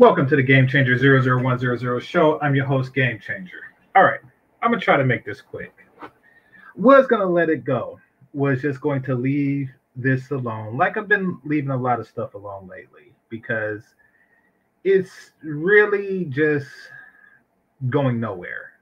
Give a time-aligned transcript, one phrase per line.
[0.00, 2.40] Welcome to the Game Changer 00100 show.
[2.40, 3.60] I'm your host, Game Changer.
[3.94, 4.20] All right,
[4.62, 5.74] I'm gonna try to make this quick.
[6.74, 8.00] Was gonna let it go,
[8.32, 12.32] was just going to leave this alone, like I've been leaving a lot of stuff
[12.32, 13.82] alone lately, because
[14.84, 16.70] it's really just
[17.90, 18.72] going nowhere.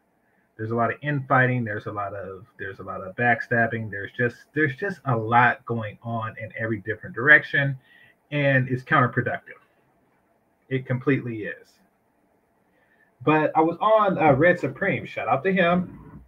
[0.56, 4.12] There's a lot of infighting, there's a lot of there's a lot of backstabbing, there's
[4.16, 7.76] just there's just a lot going on in every different direction,
[8.30, 9.58] and it's counterproductive
[10.68, 11.68] it completely is.
[13.24, 15.04] But I was on uh, Red Supreme.
[15.04, 16.22] Shout out to him.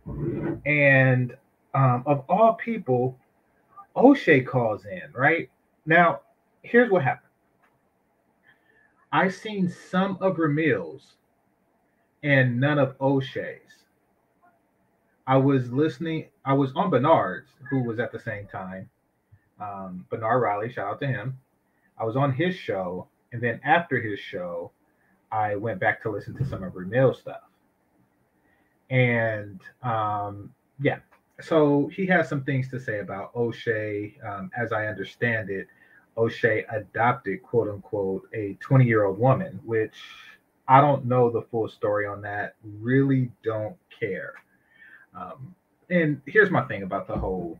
[0.67, 1.37] And
[1.75, 3.17] um, of all people,
[3.97, 5.49] Oshay calls in, right?
[5.87, 6.21] Now,
[6.63, 7.31] here's what happened.
[9.13, 11.15] I've seen some of Ramil's
[12.23, 13.59] and none of Oshay's.
[15.27, 18.89] I was listening, I was on Bernard's, who was at the same time.
[19.61, 21.39] Um, Bernard Riley, shout out to him.
[21.99, 24.73] I was on his show and then after his show,
[25.33, 27.43] I went back to listen to some of Ramil stuff.
[28.91, 30.99] And um, yeah,
[31.41, 34.15] so he has some things to say about Oshay.
[34.27, 35.69] Um, as I understand it,
[36.17, 39.95] Oshay adopted, quote unquote, a 20 year old woman, which
[40.67, 42.55] I don't know the full story on that.
[42.63, 44.35] Really don't care.
[45.17, 45.55] Um,
[45.89, 47.59] and here's my thing about the whole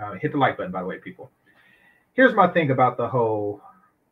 [0.00, 1.30] uh, hit the like button, by the way, people.
[2.12, 3.62] Here's my thing about the whole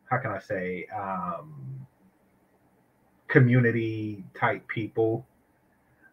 [0.09, 1.85] how can I say um,
[3.27, 5.25] community type people.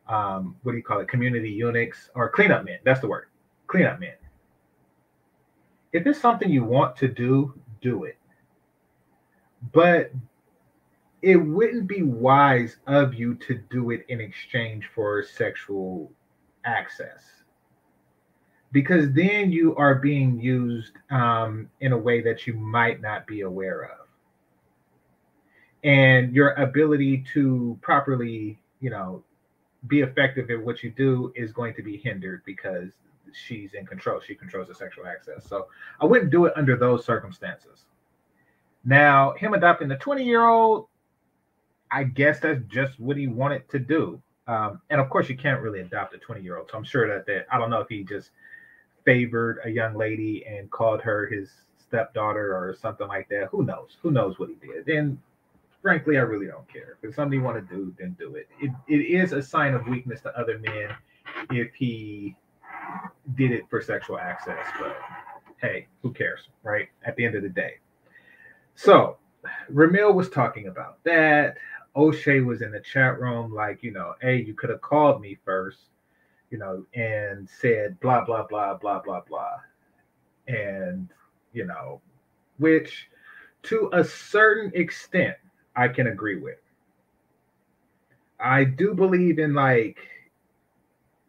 [0.09, 1.09] Um, what do you call it?
[1.09, 2.79] Community eunuchs or cleanup men.
[2.85, 3.27] That's the word.
[3.67, 4.15] Cleanup men.
[5.93, 8.19] If it's something you want to do, do it.
[9.73, 10.13] But
[11.23, 16.13] it wouldn't be wise of you to do it in exchange for sexual
[16.67, 17.44] access
[18.75, 23.43] because then you are being used um, in a way that you might not be
[23.43, 24.09] aware of.
[25.85, 29.23] And your ability to properly you know
[29.87, 32.91] be effective in what you do is going to be hindered because
[33.33, 34.21] she's in control.
[34.21, 35.47] She controls the sexual access.
[35.49, 35.69] So
[36.01, 37.87] i wouldn't do it under those circumstances.
[38.85, 40.89] Now him adopting the 20 year old
[41.93, 44.21] i guess that's just what he wanted to do.
[44.49, 47.09] Um, and of course you can't really adopt a 20 year old so i'm sure
[47.09, 48.31] that that i don't know if he just
[49.05, 53.49] favored a young lady and called her his stepdaughter or something like that.
[53.51, 53.97] Who knows?
[54.03, 54.89] Who knows what he did?
[54.89, 55.19] And
[55.83, 56.97] frankly, I really don't care.
[57.03, 58.49] If something you want to do, then do it.
[58.61, 60.97] It it is a sign of weakness to other men
[61.51, 62.37] if he
[63.37, 64.67] did it for sexual access.
[64.81, 64.97] But
[65.61, 66.89] hey, who cares, right?
[67.07, 67.75] At the end of the day.
[68.75, 69.19] So
[69.73, 71.57] Ramil was talking about that.
[71.97, 75.39] Oshay was in the chat room, like, you know, hey, you could have called me
[75.45, 75.79] first
[76.55, 79.57] you know, and said blah blah blah blah blah blah,
[80.47, 81.09] and
[81.53, 82.01] you know,
[82.59, 83.09] which
[83.65, 85.37] to a certain extent
[85.75, 86.61] I can agree with.
[88.39, 89.99] I do believe in like,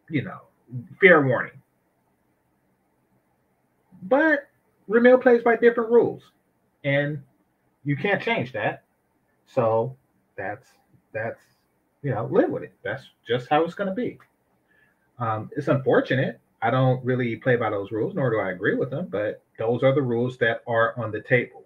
[0.08, 0.42] you know,
[1.00, 1.60] fair warning.
[4.04, 4.48] But
[4.88, 6.22] Ramil plays by different rules,
[6.84, 7.20] and
[7.82, 8.84] you can't change that.
[9.44, 9.96] So
[10.36, 10.68] that's
[11.12, 11.40] that's
[12.04, 12.74] you know, live with it.
[12.84, 14.20] That's just how it's going to be.
[15.18, 16.40] Um, it's unfortunate.
[16.62, 19.82] I don't really play by those rules, nor do I agree with them, but those
[19.82, 21.64] are the rules that are on the table.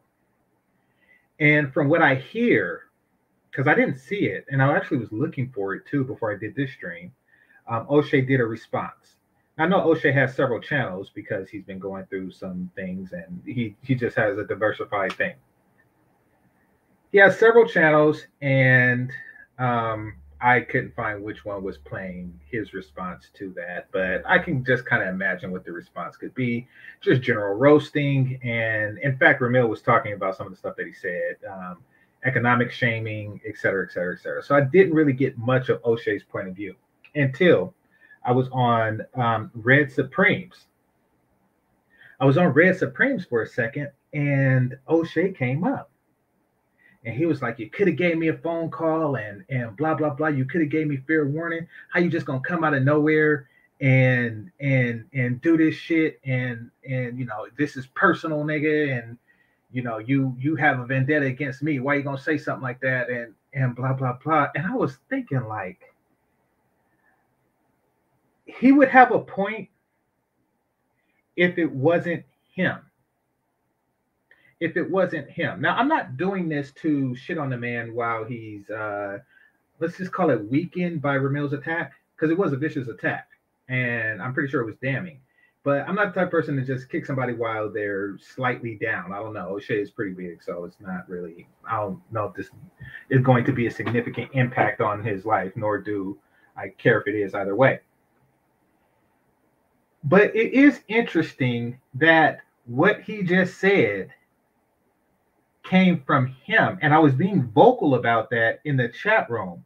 [1.39, 2.91] And from what I hear,
[3.51, 6.37] because I didn't see it, and I actually was looking for it too before I
[6.39, 7.13] did this stream,
[7.67, 9.17] um, Oshay did a response.
[9.59, 13.77] I know Oshay has several channels because he's been going through some things and he,
[13.83, 15.35] he just has a diversified thing.
[17.13, 19.11] He has several channels and
[19.59, 24.65] um, I couldn't find which one was playing his response to that, but I can
[24.65, 26.67] just kind of imagine what the response could be.
[27.03, 28.41] Just general roasting.
[28.43, 31.79] And in fact, Ramil was talking about some of the stuff that he said um,
[32.25, 34.43] economic shaming, et cetera, et cetera, et cetera.
[34.43, 36.75] So I didn't really get much of Oshay's point of view
[37.15, 37.75] until
[38.25, 40.67] I was on um, Red Supremes.
[42.19, 45.90] I was on Red Supremes for a second, and Oshay came up
[47.05, 49.95] and he was like, "You could have gave me a phone call and and blah
[49.95, 50.29] blah blah.
[50.29, 51.67] You could have gave me fair warning.
[51.91, 53.49] How you just gonna come out of nowhere
[53.81, 59.17] and and and do this shit and and you know this is personal, nigga, and
[59.73, 61.81] you know you you have a vendetta against me.
[61.81, 64.99] Why you gonna say something like that and and blah blah blah?" And I was
[65.09, 65.81] thinking like
[68.45, 69.69] he would have a point
[71.37, 72.79] if it wasn't him
[74.61, 75.61] if it wasn't him.
[75.61, 79.19] Now, I'm not doing this to shit on the man while he's, uh,
[79.81, 83.29] let's just call it weakened by Ramil's attack, because it was a vicious attack.
[83.69, 85.21] And I'm pretty sure it was damning.
[85.63, 89.13] But I'm not the type of person to just kick somebody while they're slightly down.
[89.13, 89.59] I don't know.
[89.59, 91.47] Oshay is pretty big, so it's not really.
[91.69, 92.49] I don't know if this
[93.11, 96.19] is going to be a significant impact on his life, nor do
[96.57, 97.81] I care if it is either way.
[100.03, 104.11] But it is interesting that what he just said
[105.71, 106.79] came from him.
[106.83, 109.65] And I was being vocal about that in the chat room.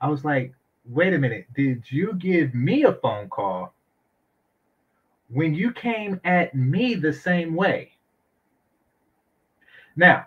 [0.00, 0.54] I was like,
[0.86, 3.74] wait a minute, did you give me a phone call
[5.28, 7.92] when you came at me the same way?
[9.96, 10.26] Now,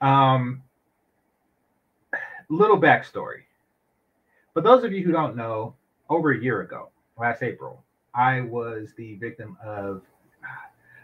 [0.00, 0.62] um,
[2.48, 3.42] little backstory.
[4.54, 5.74] For those of you who don't know,
[6.08, 6.88] over a year ago,
[7.18, 10.02] last April, I was the victim of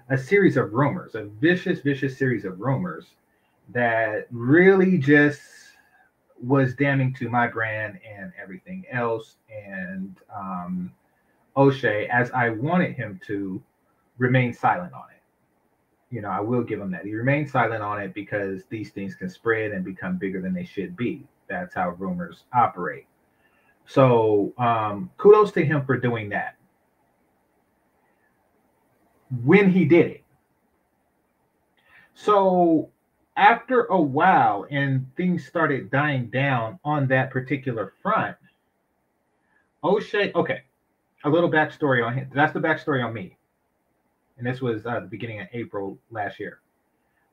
[0.09, 3.07] a series of rumors, a vicious, vicious series of rumors
[3.73, 5.41] that really just
[6.43, 9.37] was damning to my brand and everything else.
[9.51, 10.93] And um,
[11.57, 13.63] Oshay, as I wanted him to,
[14.19, 16.15] remain silent on it.
[16.15, 17.05] You know, I will give him that.
[17.05, 20.65] He remained silent on it because these things can spread and become bigger than they
[20.65, 21.27] should be.
[21.49, 23.07] That's how rumors operate.
[23.87, 26.57] So, um, kudos to him for doing that
[29.45, 30.25] when he did it.
[32.15, 32.92] So
[33.37, 38.37] after a while and things started dying down on that particular front,
[39.83, 40.63] Oshay, okay,
[41.25, 42.31] a little backstory on him.
[42.35, 43.37] That's the backstory on me.
[44.39, 46.61] And this was uh, the beginning of April last year.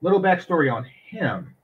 [0.01, 1.55] Little backstory on him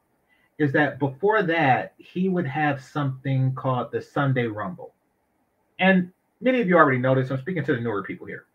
[0.58, 4.94] is that before that, he would have something called the Sunday Rumble.
[5.80, 6.12] And
[6.42, 7.32] many of you already noticed.
[7.32, 8.46] I'm speaking to the newer people here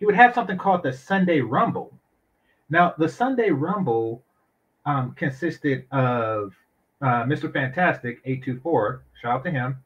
[0.00, 1.92] he would have something called the Sunday Rumble.
[2.70, 4.24] Now, the Sunday Rumble
[4.86, 6.54] um, consisted of
[7.02, 7.52] uh, Mr.
[7.52, 9.76] Fantastic 824, shout out to him,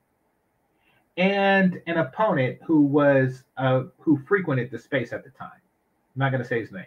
[1.17, 5.51] and an opponent who was uh, who frequented the space at the time.
[5.55, 6.85] I'm not going to say his name.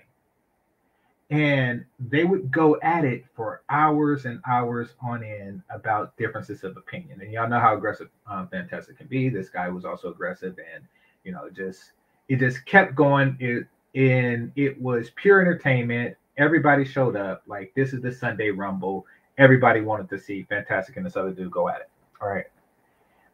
[1.29, 6.77] And they would go at it for hours and hours on end about differences of
[6.77, 7.19] opinion.
[7.19, 9.27] And y'all know how aggressive um, Fantastic can be.
[9.27, 10.85] This guy was also aggressive, and
[11.25, 11.91] you know, just
[12.29, 13.35] it just kept going.
[13.41, 16.15] It and it was pure entertainment.
[16.37, 17.43] Everybody showed up.
[17.47, 19.05] Like this is the Sunday Rumble.
[19.37, 21.89] Everybody wanted to see Fantastic and this other dude go at it.
[22.21, 22.45] All right.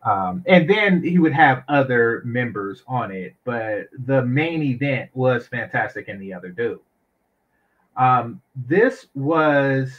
[0.04, 5.48] Um, and then he would have other members on it, but the main event was
[5.48, 6.80] Fantastic and the other dude.
[7.96, 9.94] Um, this was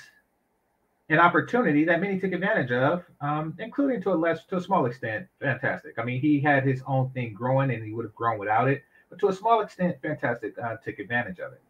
[1.08, 4.86] an opportunity that many took advantage of, um, including to a less to a small
[4.86, 5.98] extent, fantastic.
[5.98, 8.82] I mean, he had his own thing growing, and he would have grown without it.
[9.10, 11.62] But to a small extent, fantastic uh, took advantage of it.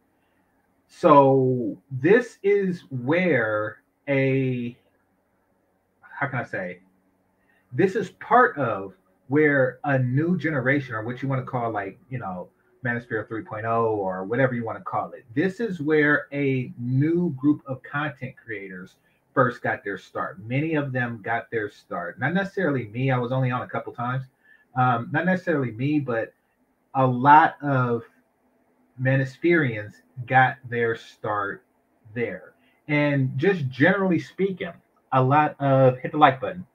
[0.87, 4.77] So this is where a
[6.01, 6.79] how can I say?
[7.73, 8.93] This is part of
[9.27, 12.49] where a new generation, or what you want to call like you know
[12.85, 15.25] Manosphere 3.0 or whatever you want to call it.
[15.33, 18.95] This is where a new group of content creators
[19.33, 20.39] first got their start.
[20.45, 22.19] Many of them got their start.
[22.19, 23.11] Not necessarily me.
[23.11, 24.23] I was only on a couple times.
[24.75, 26.33] Um, not necessarily me, but
[26.93, 28.03] a lot of
[29.01, 29.93] Manospherians
[30.25, 31.63] got their start
[32.13, 32.53] there.
[32.87, 34.73] And just generally speaking,
[35.11, 36.65] a lot of hit the like button.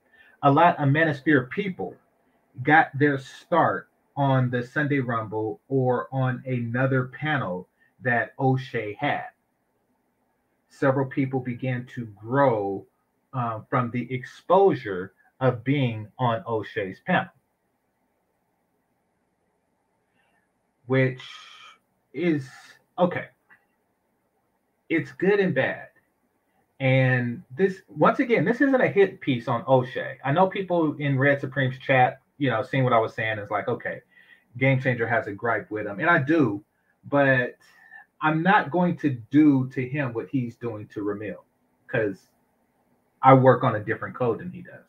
[0.43, 1.95] A lot of Manosphere people
[2.63, 3.87] got their start
[4.17, 7.67] on the Sunday Rumble or on another panel
[8.03, 9.25] that Oshay had
[10.71, 12.85] several people began to grow
[13.33, 17.31] um, from the exposure of being on Oshay's panel,
[20.87, 21.21] which
[22.13, 22.47] is
[22.97, 23.25] okay.
[24.89, 25.87] It's good and bad.
[26.79, 30.15] And this, once again, this isn't a hit piece on Oshay.
[30.25, 33.51] I know people in Red Supreme's chat, you know, seeing what I was saying is
[33.51, 34.01] like, okay,
[34.57, 35.99] Game Changer has a gripe with him.
[35.99, 36.63] And I do,
[37.09, 37.55] but
[38.21, 41.43] I'm not going to do to him what he's doing to Ramil
[41.85, 42.17] because
[43.21, 44.85] I work on a different code than he does.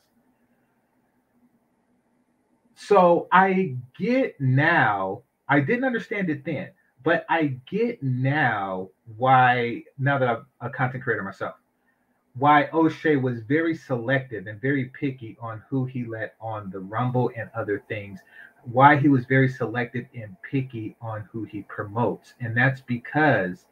[2.74, 6.70] So I get now, I didn't understand it then,
[7.02, 11.54] but I get now why, now that I'm a content creator myself,
[12.34, 17.30] why Oshay was very selective and very picky on who he let on the Rumble
[17.36, 18.20] and other things
[18.64, 22.34] why he was very selective and picky on who he promotes.
[22.40, 23.66] And that's because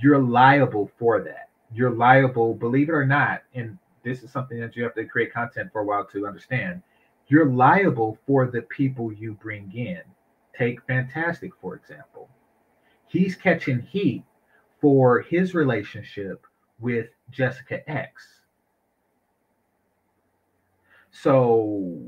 [0.00, 1.48] you're liable for that.
[1.72, 5.32] You're liable, believe it or not, and this is something that you have to create
[5.32, 6.82] content for a while to understand.
[7.28, 10.02] You're liable for the people you bring in.
[10.56, 12.28] Take Fantastic, for example.
[13.08, 14.24] He's catching heat
[14.80, 16.46] for his relationship
[16.80, 18.24] with Jessica X.
[21.10, 22.00] So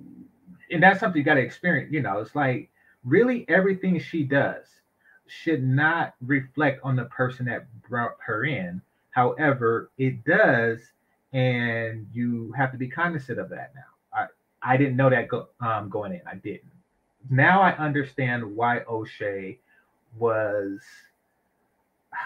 [0.70, 1.92] and that's something you got to experience.
[1.92, 2.70] You know, it's like
[3.04, 4.66] really everything she does.
[5.26, 8.82] should not reflect on the person that brought her in.
[9.10, 10.80] However, it does,
[11.32, 13.82] and you have to be cognizant of that now.
[14.62, 16.22] I, I didn't know that go, um, going in.
[16.26, 16.72] I didn't.
[17.30, 19.58] Now I understand why Oshay
[20.18, 20.80] was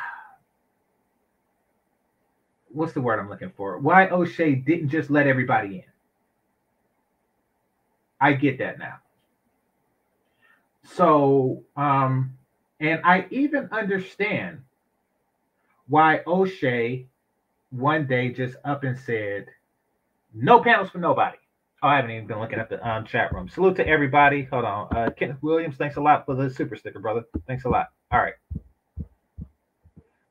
[2.69, 3.79] what's the word I'm looking for?
[3.79, 5.85] Why Oshay didn't just let everybody in.
[8.21, 8.99] I get that now.
[10.85, 12.37] So, um,
[12.81, 14.63] and I even understand
[15.89, 17.07] why Oshay
[17.71, 19.47] one day just up and said,
[20.35, 21.39] no panels for nobody.
[21.83, 23.49] Oh, I haven't even been looking at the um, chat room.
[23.49, 24.45] Salute to everybody.
[24.45, 24.89] Hold on.
[24.97, 27.25] Uh, Kenneth Williams, thanks a lot for the super sticker, brother.
[27.49, 27.89] Thanks a lot.
[28.13, 28.35] All right.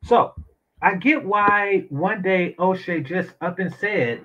[0.05, 0.33] So
[0.81, 4.21] I get why one day Oshay just up and said,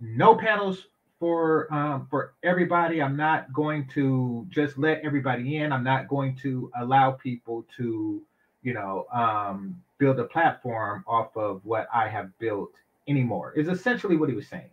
[0.00, 0.86] no panels
[1.20, 3.02] for um, for everybody.
[3.02, 5.72] I'm not going to just let everybody in.
[5.72, 8.22] I'm not going to allow people to,
[8.62, 12.72] you know, um, build a platform off of what I have built
[13.08, 13.54] anymore.
[13.56, 14.70] Is essentially what he was saying.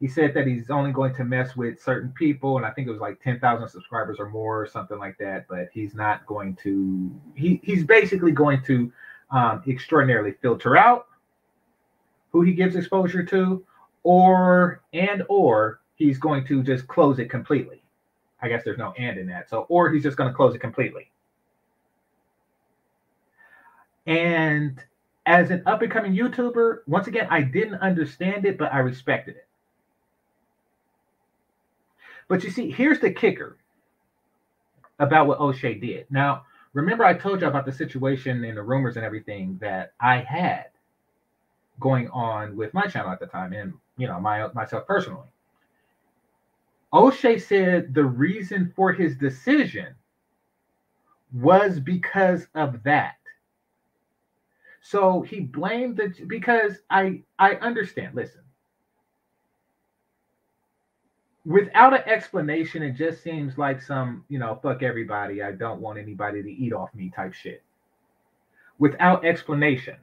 [0.00, 2.90] He said that he's only going to mess with certain people, and I think it
[2.90, 5.46] was like ten thousand subscribers or more, or something like that.
[5.46, 7.10] But he's not going to.
[7.34, 8.90] He he's basically going to
[9.30, 11.06] um, extraordinarily filter out
[12.32, 13.64] who he gives exposure to
[14.02, 17.82] or and or he's going to just close it completely.
[18.42, 19.50] I guess there's no and in that.
[19.50, 21.10] So or he's just going to close it completely.
[24.06, 24.82] And
[25.26, 29.36] as an up and coming YouTuber, once again, I didn't understand it, but I respected
[29.36, 29.46] it.
[32.30, 33.56] But you see, here's the kicker
[35.00, 36.06] about what Oshay did.
[36.10, 36.44] Now,
[36.74, 40.66] remember I told you about the situation and the rumors and everything that I had
[41.80, 45.26] going on with my channel at the time and you know my myself personally.
[46.94, 49.96] Oshay said the reason for his decision
[51.32, 53.16] was because of that.
[54.82, 58.14] So he blamed the because I I understand.
[58.14, 58.42] Listen,
[61.44, 65.42] without an explanation, it just seems like some you know fuck everybody.
[65.42, 67.62] I don't want anybody to eat off me type shit.
[68.78, 69.96] Without explanation.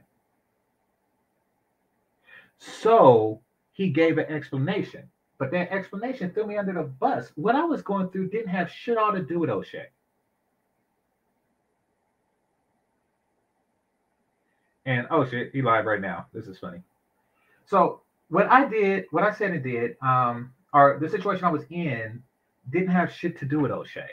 [2.58, 3.40] So
[3.72, 5.08] he gave an explanation.
[5.38, 7.30] But that explanation threw me under the bus.
[7.36, 9.86] What I was going through didn't have shit all to do with Oshay.
[14.84, 16.26] And oh shit, he live right now.
[16.32, 16.82] This is funny.
[17.66, 21.64] So what I did, what I said and did, um, or the situation I was
[21.70, 22.22] in
[22.70, 24.08] didn't have shit to do with Oshay.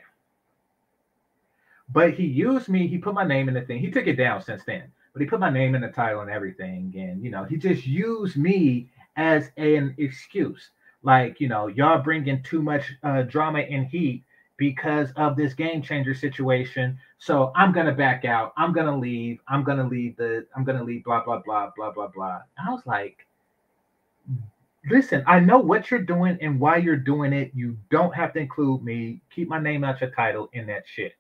[1.90, 3.80] But he used me, he put my name in the thing.
[3.80, 6.32] He took it down since then, but he put my name in the title and
[6.32, 6.94] everything.
[6.98, 10.70] And you know, he just used me as an excuse.
[11.04, 14.24] Like, you know, y'all bringing too much uh, drama and heat
[14.58, 16.98] because of this game changer situation.
[17.20, 18.54] So I'm gonna back out.
[18.58, 19.40] I'm gonna leave.
[19.48, 20.48] I'm gonna leave the.
[20.56, 21.04] I'm gonna leave.
[21.04, 22.40] Blah blah blah blah blah blah.
[22.58, 23.28] I was like,
[24.90, 27.52] listen, I know what you're doing and why you're doing it.
[27.54, 29.22] You don't have to include me.
[29.34, 31.14] Keep my name out your title in that shit.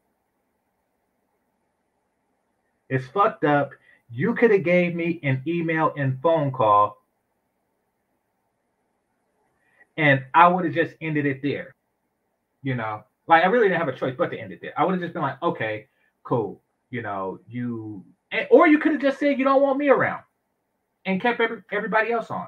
[2.89, 3.71] It's fucked up.
[4.11, 7.01] You could have gave me an email and phone call
[9.97, 11.75] and I would have just ended it there.
[12.63, 14.73] You know, like I really didn't have a choice but to end it there.
[14.77, 15.87] I would have just been like, okay,
[16.23, 16.61] cool.
[16.89, 18.03] You know, you,
[18.49, 20.23] or you could have just said you don't want me around,
[21.05, 22.47] and kept every, everybody else on.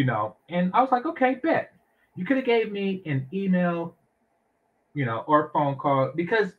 [0.00, 1.74] You know, and I was like, okay, bet.
[2.16, 3.94] You could have gave me an email,
[4.94, 6.54] you know, or phone call because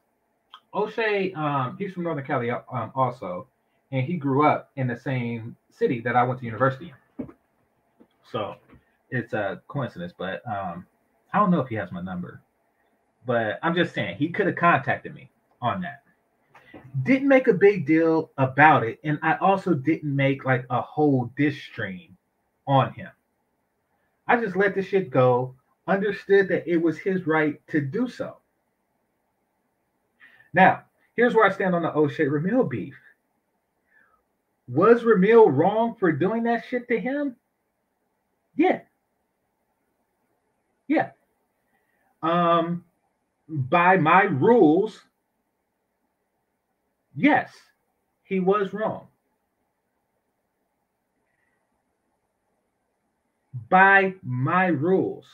[0.75, 3.47] Oshay, um, he's from Northern Cali um, also,
[3.91, 7.27] and he grew up in the same city that I went to university in.
[8.31, 8.57] So
[9.09, 10.85] it's a coincidence, but um,
[11.33, 12.43] I don't know if he has my number.
[13.25, 15.31] But I'm just saying he could have contacted me
[15.63, 16.03] on that.
[17.01, 21.31] Didn't make a big deal about it, and I also didn't make like a whole
[21.35, 22.15] diss stream
[22.67, 23.09] on him.
[24.31, 25.55] I just let the shit go,
[25.87, 28.37] understood that it was his right to do so.
[30.53, 30.85] Now,
[31.17, 32.95] here's where I stand on the Oshay Ramil beef.
[34.69, 37.35] Was Ramil wrong for doing that shit to him?
[38.55, 38.79] Yeah.
[40.87, 41.09] Yeah.
[42.23, 42.85] Um,
[43.49, 45.01] by my rules,
[47.17, 47.51] yes,
[48.23, 49.07] he was wrong.
[53.71, 55.25] By my rules.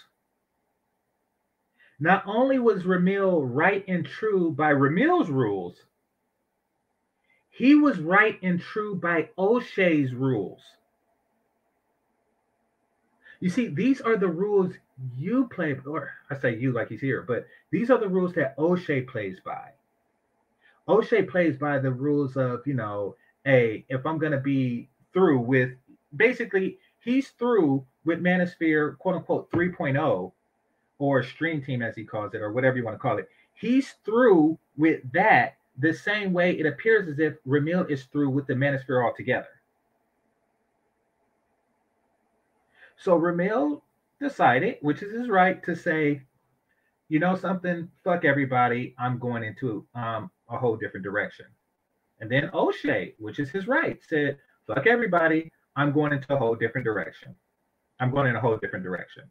[2.00, 5.76] Not only was Ramil right and true by Ramil's rules,
[7.50, 10.62] he was right and true by Oshay's rules.
[13.40, 14.76] You see, these are the rules
[15.16, 18.56] you play, or I say you like he's here, but these are the rules that
[18.58, 19.72] Oshay plays by.
[20.88, 23.16] Oshay plays by the rules of, you know,
[23.48, 25.72] a if I'm gonna be through with
[26.16, 30.32] basically he's through with Manosphere quote unquote 3.0
[30.98, 33.30] or stream team as he calls it, or whatever you want to call it.
[33.54, 38.48] He's through with that the same way it appears as if Ramil is through with
[38.48, 39.50] the Manosphere altogether.
[42.96, 43.82] So Ramil
[44.20, 46.24] decided, which is his right, to say,
[47.10, 51.46] you know something, fuck everybody, I'm going into um, a whole different direction.
[52.22, 56.56] And then Oshay, which is his right, said, fuck everybody, I'm going into a whole
[56.56, 57.36] different direction.
[58.00, 59.24] I'm going in a whole different direction.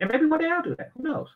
[0.00, 0.92] And maybe one day I'll do that.
[0.96, 1.28] Who knows?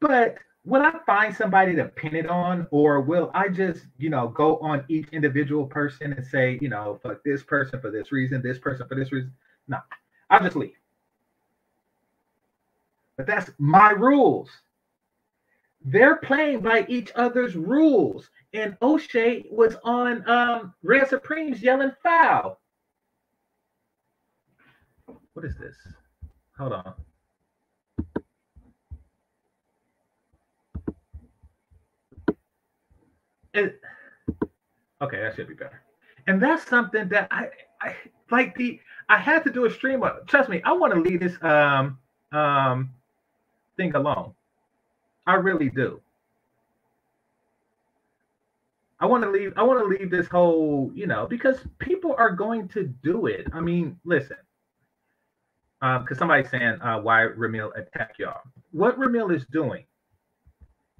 [0.00, 4.28] But will I find somebody to pin it on, or will I just, you know,
[4.28, 8.42] go on each individual person and say, you know, fuck this person for this reason,
[8.42, 9.32] this person for this reason?
[9.68, 9.78] No,
[10.30, 10.72] I'll just leave.
[13.16, 14.50] But that's my rules.
[15.82, 18.30] They're playing by each other's rules.
[18.54, 22.59] And Oshay was on um Red Supremes yelling foul.
[25.40, 25.74] What is this?
[26.58, 26.92] Hold on.
[33.54, 33.80] It,
[35.00, 35.80] okay, that should be better.
[36.26, 37.46] And that's something that I,
[37.80, 37.96] I
[38.30, 40.04] like the I had to do a stream.
[40.26, 41.96] Trust me, I want to leave this um
[42.32, 42.90] um
[43.78, 44.34] thing alone.
[45.26, 46.02] I really do.
[49.00, 49.54] I want to leave.
[49.56, 53.46] I want to leave this whole, you know, because people are going to do it.
[53.54, 54.36] I mean, listen,
[55.80, 58.42] because um, somebody's saying uh, why Ramil attack y'all.
[58.72, 59.84] What Ramil is doing,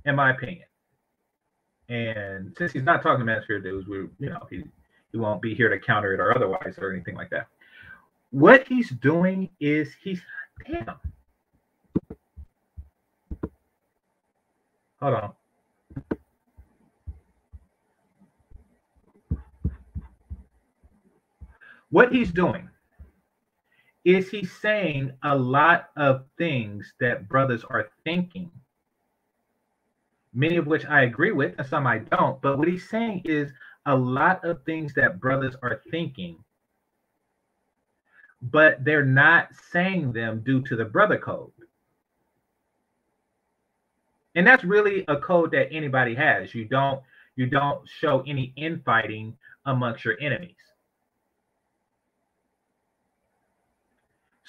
[0.07, 0.65] in my opinion,
[1.91, 4.65] and since he's not talking to Manosphere dudes, we, you know, he
[5.13, 7.49] he won't be here to counter it or otherwise or anything like that.
[8.31, 10.23] What he's doing is he's
[10.67, 10.95] damn.
[15.01, 15.33] Hold on.
[21.91, 22.71] What he's doing
[24.05, 28.51] is he saying a lot of things that brothers are thinking,
[30.33, 32.41] many of which I agree with, and some I don't.
[32.41, 33.53] But what he's saying is
[33.87, 36.39] a lot of things that brothers are thinking,
[38.43, 41.53] but they're not saying them due to the brother code.
[44.35, 46.55] And that's really a code that anybody has.
[46.55, 47.03] You don't
[47.37, 49.37] you don't show any infighting
[49.67, 50.57] amongst your enemies.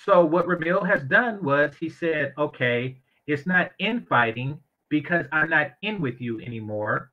[0.06, 4.60] So what Ramil has done was he said, okay, it's not infighting
[4.90, 7.12] because I'm not in with you anymore.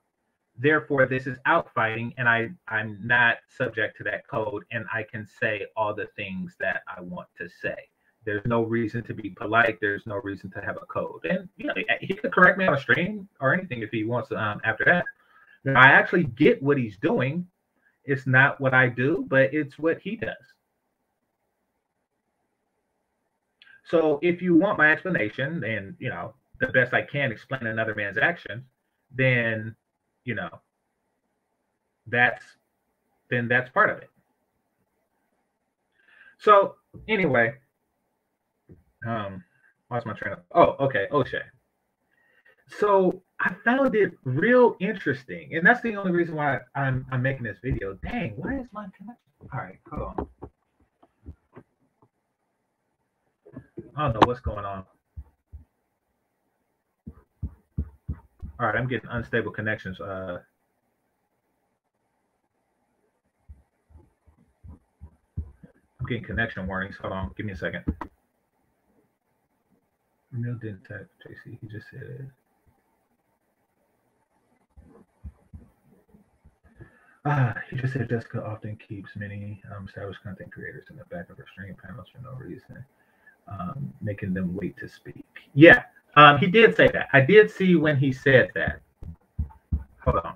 [0.56, 5.26] Therefore, this is outfighting, and I, I'm not subject to that code, and I can
[5.40, 7.76] say all the things that I want to say.
[8.24, 9.78] There's no reason to be polite.
[9.80, 11.24] There's no reason to have a code.
[11.24, 14.32] And you know, he could correct me on a stream or anything if he wants
[14.32, 15.04] um, after that.
[15.76, 17.46] I actually get what he's doing.
[18.04, 20.34] It's not what I do, but it's what he does.
[23.88, 27.94] So if you want my explanation and you know the best I can explain another
[27.94, 28.64] man's actions,
[29.14, 29.74] then
[30.24, 30.50] you know
[32.06, 32.44] that's
[33.30, 34.10] then that's part of it.
[36.38, 36.76] So
[37.08, 37.54] anyway,
[39.06, 39.42] um,
[39.90, 41.42] lost my train of oh okay, Oshay.
[42.68, 47.44] So I found it real interesting, and that's the only reason why I'm I'm making
[47.44, 47.94] this video.
[47.94, 49.16] Dang, why is my connection?
[49.50, 50.37] All right, hold on.
[53.98, 54.84] I don't know what's going on.
[58.60, 60.00] All right, I'm getting unstable connections.
[60.00, 60.38] Uh,
[65.98, 66.94] I'm getting connection warnings.
[67.00, 67.82] Hold on, give me a second.
[70.30, 71.58] Neil didn't text JC.
[71.60, 72.02] He just said.
[72.02, 72.26] it.
[77.24, 81.28] Ah, he just said Jessica often keeps many um, established content creators in the back
[81.30, 82.84] of her stream panels for no reason
[83.50, 85.24] um, making them wait to speak.
[85.54, 85.84] Yeah,
[86.16, 87.08] um, he did say that.
[87.12, 88.80] I did see when he said that.
[90.04, 90.34] Hold on.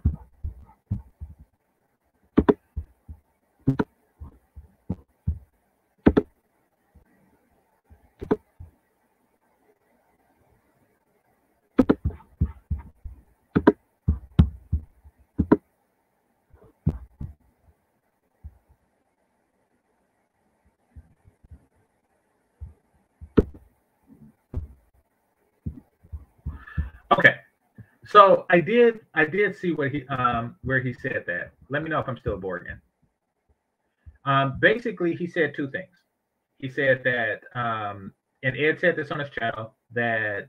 [28.13, 31.53] So I did I did see what he um where he said that.
[31.71, 32.81] Let me know if I'm still bored again.
[34.27, 35.97] Um, basically, he said two things.
[36.59, 40.49] He said that um, and Ed said this on his channel that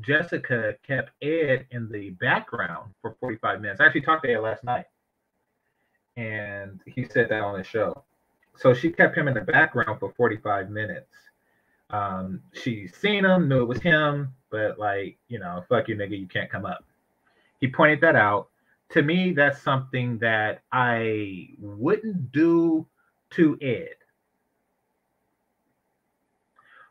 [0.00, 3.80] Jessica kept Ed in the background for 45 minutes.
[3.80, 4.86] I actually talked to Ed last night,
[6.16, 8.02] and he said that on the show.
[8.56, 11.14] So she kept him in the background for 45 minutes.
[11.90, 16.18] Um, she seen him, knew it was him, but like, you know, fuck you, nigga,
[16.18, 16.84] you can't come up.
[17.60, 18.48] He pointed that out.
[18.90, 22.86] To me, that's something that I wouldn't do
[23.30, 23.96] to Ed.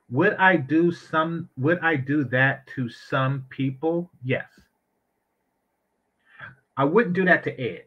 [0.10, 4.12] Would I do some would I do that to some people?
[4.24, 4.48] Yes.
[6.78, 7.86] I wouldn't do that to Ed.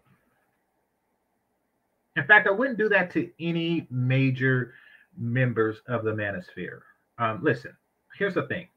[2.17, 4.75] In fact, I wouldn't do that to any major
[5.17, 6.81] members of the manosphere.
[7.19, 7.77] Um, listen,
[8.17, 8.69] here's the thing,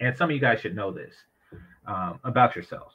[0.00, 1.14] and some of you guys should know this
[1.88, 2.94] um, about yourselves.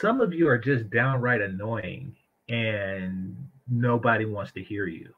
[0.00, 2.14] Some of you are just downright annoying,
[2.48, 3.36] and
[3.68, 5.12] nobody wants to hear you.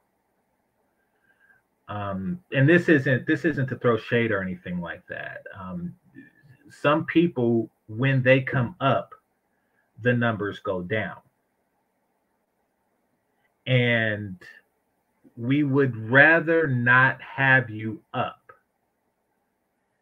[1.88, 5.42] Um, and this isn't this isn't to throw shade or anything like that.
[5.58, 5.94] Um,
[6.70, 9.12] some people, when they come up,
[10.00, 11.16] the numbers go down
[13.70, 14.36] and
[15.36, 18.39] we would rather not have you up.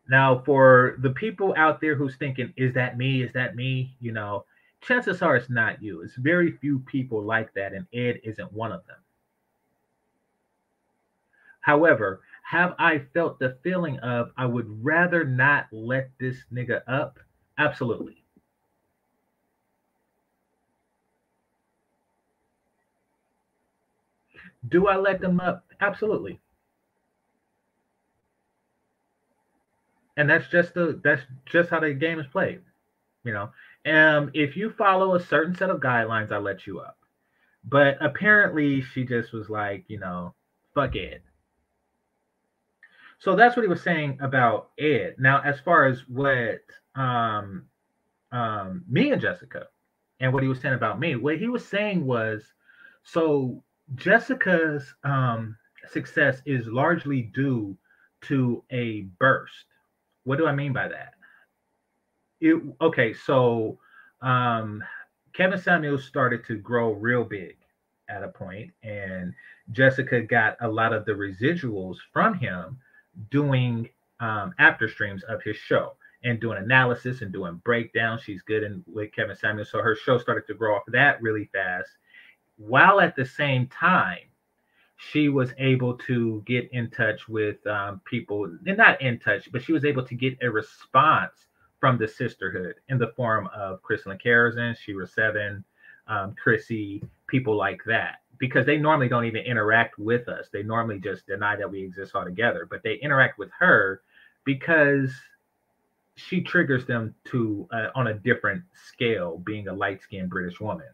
[0.09, 3.23] Now, for the people out there who's thinking, is that me?
[3.23, 3.97] Is that me?
[4.01, 4.45] You know,
[4.81, 6.03] chances are it's not you.
[6.03, 8.97] It's very few people like that, and Ed isn't one of them.
[11.61, 17.21] However, have I felt the feeling of I would rather not let this nigga up?
[17.57, 18.25] Absolutely.
[24.69, 25.67] Do I let them up?
[25.81, 26.39] Absolutely.
[30.19, 32.61] And that's just the that's just how the game is played.
[33.25, 33.51] You know,
[33.87, 36.99] um, if you follow a certain set of guidelines, I let you up.
[37.65, 40.35] But apparently, she just was like, you know,
[40.75, 41.23] fuck Ed.
[43.21, 45.17] So that's what he was saying about Ed.
[45.19, 46.63] Now, as far as what
[46.97, 47.67] um,
[48.33, 49.67] um, me and Jessica
[50.21, 52.43] and what he was saying about me, what he was saying was,
[53.05, 53.63] so
[53.95, 55.57] Jessica's um,
[55.93, 57.77] success is largely due
[58.23, 59.65] to a burst.
[60.29, 61.15] What do I mean by that?
[62.43, 63.79] It, okay, so
[64.21, 64.85] um,
[65.33, 67.57] Kevin Samuels started to grow real big
[68.11, 69.33] at a point, and
[69.73, 72.77] Jessica got a lot of the residuals from him
[73.31, 73.89] doing
[74.21, 78.21] um, after streams of his show and doing analysis and doing breakdowns.
[78.21, 81.23] She's good in with Kevin Samuels, so her show started to grow off of that
[81.23, 81.89] really fast
[82.59, 84.28] while at the same time
[84.99, 89.73] she was able to get in touch with um, people not in touch but she
[89.73, 91.47] was able to get a response
[91.81, 95.65] from the sisterhood in the form of Crystal Karazin, Shera Seven,
[96.09, 100.49] um, Chrissy, people like that, because they normally don't even interact with us.
[100.53, 104.03] They normally just deny that we exist altogether, but they interact with her
[104.45, 105.13] because
[106.17, 110.89] she triggers them to uh, on a different scale, being a light skinned British woman.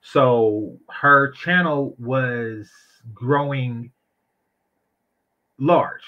[0.00, 2.70] So her channel was
[3.14, 3.90] growing
[5.58, 6.02] large.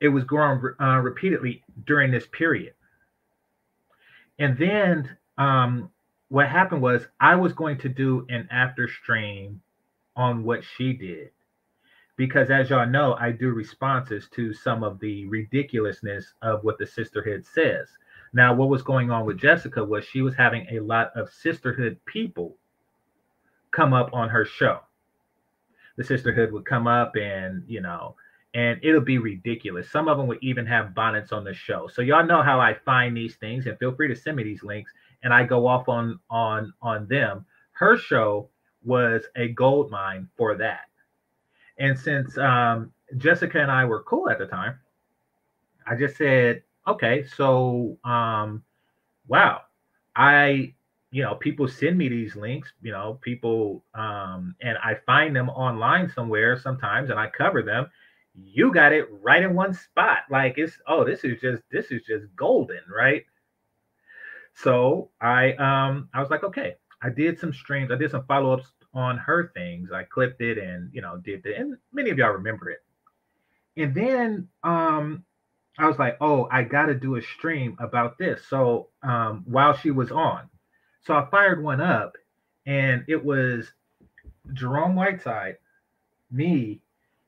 [0.00, 2.74] It was growing uh, repeatedly during this period.
[4.38, 5.90] And then um,
[6.28, 9.60] what happened was I was going to do an after stream
[10.16, 11.30] on what she did.
[12.16, 16.86] Because as y'all know, I do responses to some of the ridiculousness of what the
[16.86, 17.88] sisterhood says.
[18.32, 21.98] Now, what was going on with Jessica was she was having a lot of sisterhood
[22.06, 22.56] people
[23.70, 24.80] come up on her show.
[25.96, 28.16] The sisterhood would come up and, you know,
[28.54, 29.90] and it'll be ridiculous.
[29.90, 31.88] Some of them would even have bonnets on the show.
[31.88, 34.62] So y'all know how I find these things and feel free to send me these
[34.62, 37.44] links and I go off on on on them.
[37.72, 38.48] Her show
[38.84, 40.86] was a gold mine for that.
[41.78, 44.78] And since um, Jessica and I were cool at the time,
[45.86, 48.62] I just said, okay, so um,
[49.28, 49.62] wow,
[50.14, 50.74] I
[51.16, 55.48] you know people send me these links you know people um and i find them
[55.48, 57.86] online somewhere sometimes and i cover them.
[58.34, 60.18] You got it right in one spot.
[60.30, 63.24] Like it's oh this is just this is just golden right?
[64.52, 66.74] So i um i was like okay.
[67.00, 67.90] I did some streams.
[67.90, 69.92] I did some follow-ups on her things.
[69.92, 72.80] I clipped it and you know did it and many of y'all remember it.
[73.78, 75.24] And then um
[75.78, 78.42] i was like oh i gotta do a stream about this.
[78.50, 80.50] So um while she was on
[81.06, 82.16] so I fired one up,
[82.66, 83.70] and it was
[84.52, 85.56] Jerome Whiteside,
[86.32, 86.80] me,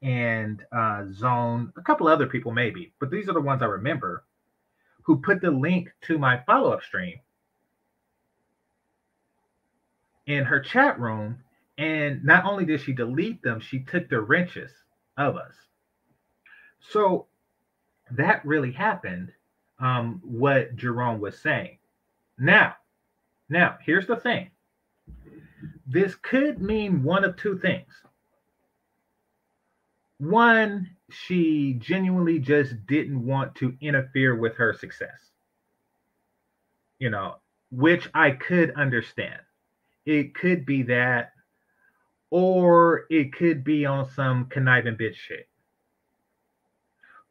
[0.03, 4.25] and uh, Zone, a couple other people maybe, but these are the ones I remember
[5.03, 7.21] who put the link to my follow up stream
[10.27, 11.39] in her chat room.
[11.79, 14.73] And not only did she delete them, she took the wrenches
[15.17, 15.55] of us.
[16.81, 17.27] So
[18.11, 19.33] that really happened.
[19.81, 21.79] Um, what Jerome was saying.
[22.37, 22.75] Now,
[23.49, 24.51] now here's the thing.
[25.87, 27.93] This could mean one of two things.
[30.19, 35.31] One, she genuinely just didn't want to interfere with her success.
[36.99, 37.37] You know,
[37.71, 39.41] which I could understand.
[40.05, 41.33] It could be that,
[42.31, 45.49] or it could be on some conniving bitch shit.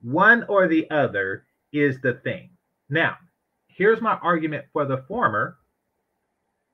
[0.02, 2.52] One or the other is the thing.
[2.90, 3.18] Now,
[3.68, 5.57] here's my argument for the former.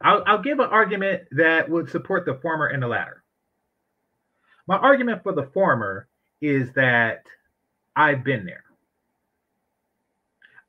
[0.03, 3.23] I'll, I'll give an argument that would support the former and the latter.
[4.67, 6.07] My argument for the former
[6.41, 7.23] is that
[7.95, 8.63] I've been there.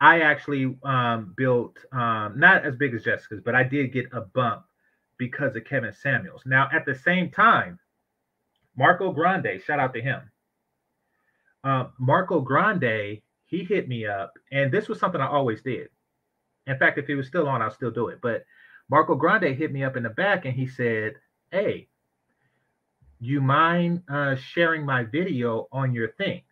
[0.00, 4.20] I actually um, built um, not as big as Jessica's, but I did get a
[4.20, 4.64] bump
[5.18, 6.42] because of Kevin Samuels.
[6.44, 7.78] Now, at the same time,
[8.76, 10.20] Marco Grande, shout out to him.
[11.62, 15.88] Uh, Marco Grande, he hit me up, and this was something I always did.
[16.66, 18.18] In fact, if he was still on, I'll still do it.
[18.20, 18.44] But
[18.90, 21.14] Marco Grande hit me up in the back and he said,
[21.50, 21.88] Hey,
[23.20, 26.42] you mind uh, sharing my video on your thing?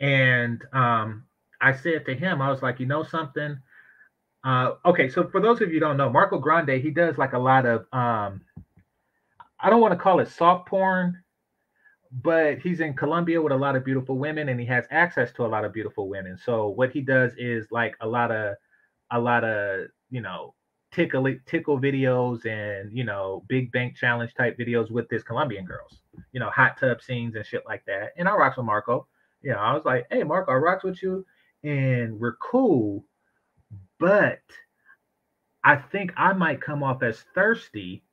[0.00, 1.24] And um,
[1.60, 3.58] I said to him, I was like, you know something?
[4.44, 7.38] Uh, okay, so for those of you don't know, Marco Grande, he does like a
[7.38, 8.42] lot of um,
[9.60, 11.22] I don't want to call it soft porn,
[12.22, 15.46] but he's in Colombia with a lot of beautiful women and he has access to
[15.46, 16.36] a lot of beautiful women.
[16.36, 18.56] So what he does is like a lot of
[19.14, 20.54] a lot of, you know,
[20.92, 26.00] tickle tickle videos and, you know, big bank challenge type videos with this Colombian girls.
[26.32, 28.12] You know, hot tub scenes and shit like that.
[28.16, 29.06] And I rocks with Marco.
[29.42, 31.24] You know, I was like, "Hey, Marco, I rocks with you
[31.62, 33.04] and we're cool."
[33.98, 34.42] But
[35.62, 38.04] I think I might come off as thirsty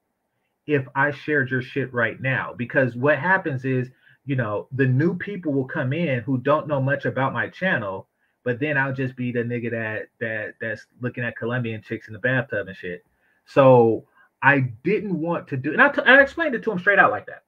[0.68, 2.54] if I shared your shit right now.
[2.56, 3.90] Because what happens is,
[4.26, 8.08] you know, the new people will come in who don't know much about my channel,
[8.44, 12.14] but then I'll just be the nigga that that that's looking at Colombian chicks in
[12.14, 13.06] the bathtub and shit.
[13.46, 14.06] So
[14.42, 17.12] I didn't want to do, and I, t- I explained it to him straight out
[17.12, 17.44] like that,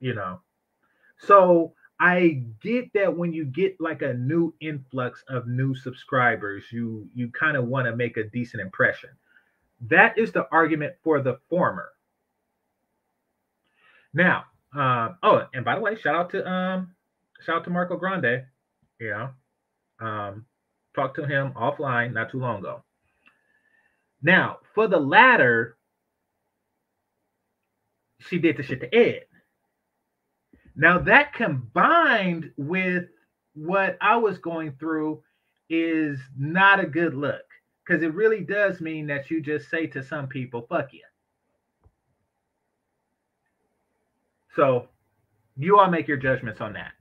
[0.00, 0.40] you know.
[1.18, 7.08] So I get that when you get like a new influx of new subscribers, you
[7.14, 9.10] you kind of want to make a decent impression.
[9.88, 11.90] That is the argument for the former.
[14.12, 14.44] Now,
[14.76, 16.94] uh, oh, and by the way, shout out to um,
[17.40, 18.44] shout out to Marco Grande.
[18.98, 19.30] You know,
[20.02, 20.46] um,
[20.94, 22.82] talked to him offline not too long ago.
[24.22, 25.76] Now, for the latter,
[28.20, 29.24] she did the shit to Ed.
[30.76, 33.04] Now that combined with
[33.54, 35.22] what I was going through
[35.68, 37.42] is not a good look
[37.84, 41.02] because it really does mean that you just say to some people, fuck you.
[44.54, 44.88] So
[45.56, 46.92] you all make your judgments on that.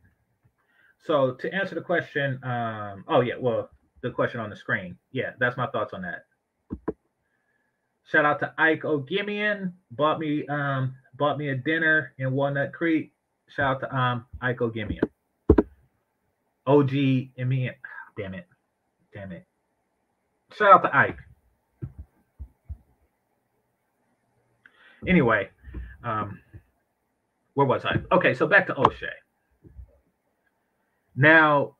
[1.04, 3.70] So to answer the question, um, oh yeah, well,
[4.02, 4.98] the question on the screen.
[5.12, 6.26] Yeah, that's my thoughts on that.
[8.06, 13.14] Shout out to Ike O'Gimian, bought me um bought me a dinner in Walnut Creek.
[13.48, 15.04] Shout out to um Ike O'Gimian.
[16.68, 16.92] OG
[17.40, 17.74] Emian.
[18.18, 18.48] Damn it.
[19.14, 19.46] Damn it.
[20.54, 21.18] Shout out to Ike.
[25.08, 25.50] Anyway,
[26.04, 26.40] um,
[27.56, 27.96] where was I?
[28.12, 29.10] Okay, so back to Oshay.
[31.16, 31.76] Now,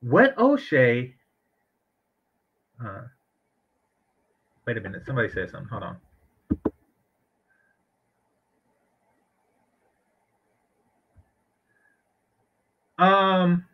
[0.00, 1.14] what Oshay,
[2.84, 3.02] uh,
[4.66, 5.68] wait a minute, somebody said something.
[5.68, 5.96] Hold on.
[12.96, 13.64] Um,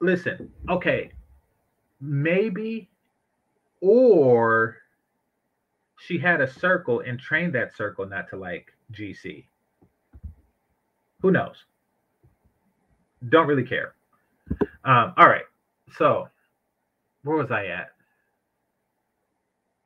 [0.00, 1.12] listen, okay,
[2.00, 2.90] maybe,
[3.80, 4.76] or
[5.98, 9.44] she had a circle and trained that circle not to like GC.
[11.24, 11.56] Who knows?
[13.30, 13.94] Don't really care.
[14.84, 15.46] Um, all right.
[15.96, 16.28] So,
[17.22, 17.92] where was I at?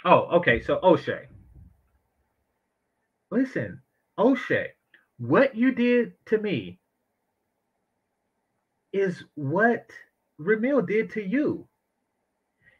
[0.05, 0.61] Oh, okay.
[0.61, 1.27] So, Oshay.
[3.31, 3.81] Listen,
[4.19, 4.71] Oshay,
[5.19, 6.81] what you did to me
[8.93, 9.89] is what
[10.41, 11.69] Ramil did to you.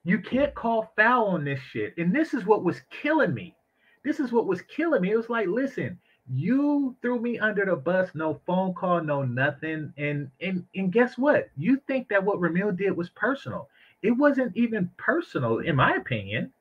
[0.03, 1.95] You can't call foul on this shit.
[1.97, 3.55] And this is what was killing me.
[4.03, 5.13] This is what was killing me.
[5.13, 6.01] It was like, listen,
[6.33, 9.93] you threw me under the bus, no phone call, no nothing.
[9.97, 11.49] And and and guess what?
[11.57, 13.69] You think that what Ramil did was personal.
[14.03, 16.53] It wasn't even personal, in my opinion.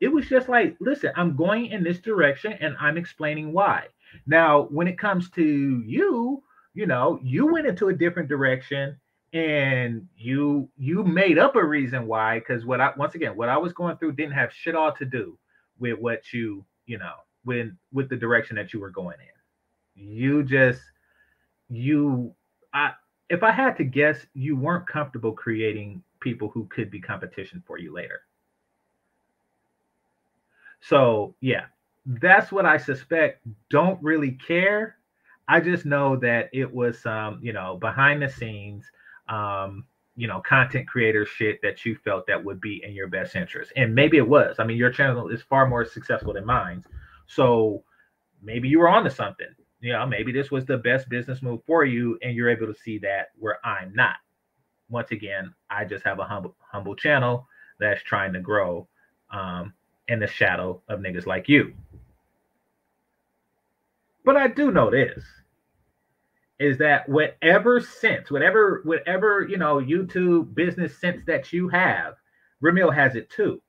[0.00, 3.86] It was just like, listen, I'm going in this direction and I'm explaining why.
[4.26, 6.42] Now, when it comes to you,
[6.74, 8.96] you know, you went into a different direction
[9.32, 13.58] and you you made up a reason why because what i once again what i
[13.58, 15.36] was going through didn't have shit all to do
[15.78, 17.14] with what you you know,
[17.48, 20.10] when with the direction that you were going in.
[20.14, 20.82] You just
[21.68, 22.34] you
[22.72, 22.92] I
[23.28, 27.78] if I had to guess, you weren't comfortable creating people who could be competition for
[27.78, 28.20] you later.
[30.80, 31.64] So, yeah,
[32.06, 33.46] that's what I suspect.
[33.70, 34.96] Don't really care.
[35.48, 38.84] I just know that it was um, you know, behind the scenes,
[39.28, 39.84] um,
[40.16, 43.72] you know, content creator shit that you felt that would be in your best interest.
[43.76, 44.56] And maybe it was.
[44.58, 46.84] I mean, your channel is far more successful than mine.
[47.28, 47.84] So
[48.42, 49.46] maybe you were onto something.
[49.80, 52.74] You know, maybe this was the best business move for you, and you're able to
[52.74, 54.16] see that where I'm not.
[54.90, 57.46] Once again, I just have a humble humble channel
[57.78, 58.88] that's trying to grow
[59.30, 59.72] um,
[60.08, 61.74] in the shadow of niggas like you.
[64.24, 65.22] But I do know this
[66.58, 72.14] is that whatever sense, whatever, whatever, you know, YouTube business sense that you have,
[72.62, 73.62] Ramil has it too.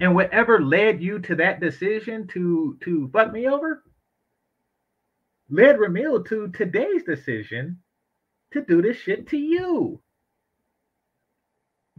[0.00, 3.82] And whatever led you to that decision to to fuck me over
[5.50, 7.78] led Ramil to today's decision
[8.52, 10.00] to do this shit to you.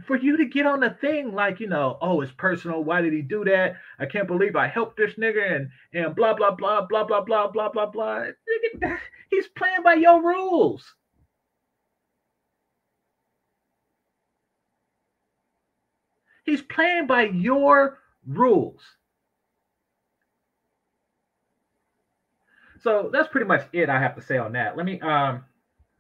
[0.06, 2.84] For you to get on the thing like you know oh it's personal.
[2.84, 3.76] Why did he do that?
[4.00, 7.48] I can't believe i helped this nigga and and blah blah blah blah blah blah
[7.50, 8.26] blah blah blah.
[9.30, 10.96] He's playing by your rules
[16.44, 18.82] he's playing by your rules.
[22.80, 24.78] So that's pretty much it i have to say on that.
[24.78, 25.44] Let me um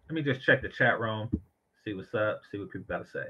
[0.09, 1.29] let me just check the chat room
[1.85, 3.25] see what's up see what people got to say.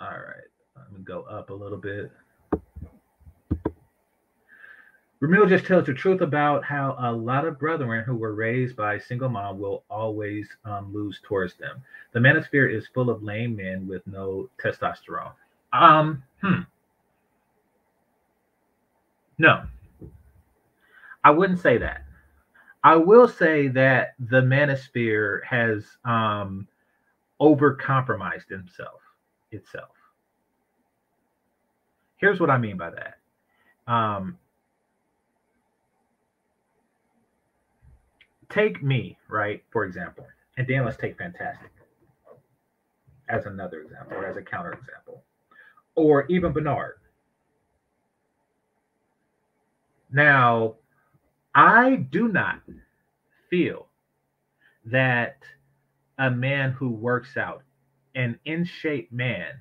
[0.00, 2.10] All right, let me go up a little bit.
[5.22, 8.98] Ramil just tells the truth about how a lot of brethren who were raised by
[8.98, 11.82] single mom will always um, lose towards them.
[12.12, 15.32] The manosphere is full of lame men with no testosterone.
[15.74, 16.60] Um, hmm.
[19.38, 19.64] No,
[21.22, 22.04] I wouldn't say that.
[22.82, 26.66] I will say that the manosphere has um,
[27.38, 29.00] over compromised himself
[29.50, 29.90] itself.
[32.16, 33.18] Here's what I mean by that.
[33.86, 34.38] Um,
[38.50, 41.70] take me, right, for example, and then let's take Fantastic
[43.28, 45.22] as another example, or as a counter example,
[45.94, 46.96] or even Bernard.
[50.12, 50.74] Now,
[51.54, 52.60] I do not
[53.48, 53.86] feel
[54.84, 55.36] that
[56.18, 57.62] a man who works out
[58.14, 59.52] an in shape man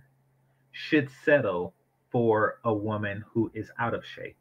[0.72, 1.74] should settle
[2.12, 4.39] for a woman who is out of shape.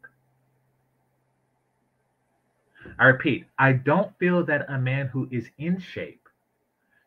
[2.99, 6.29] I repeat, I don't feel that a man who is in shape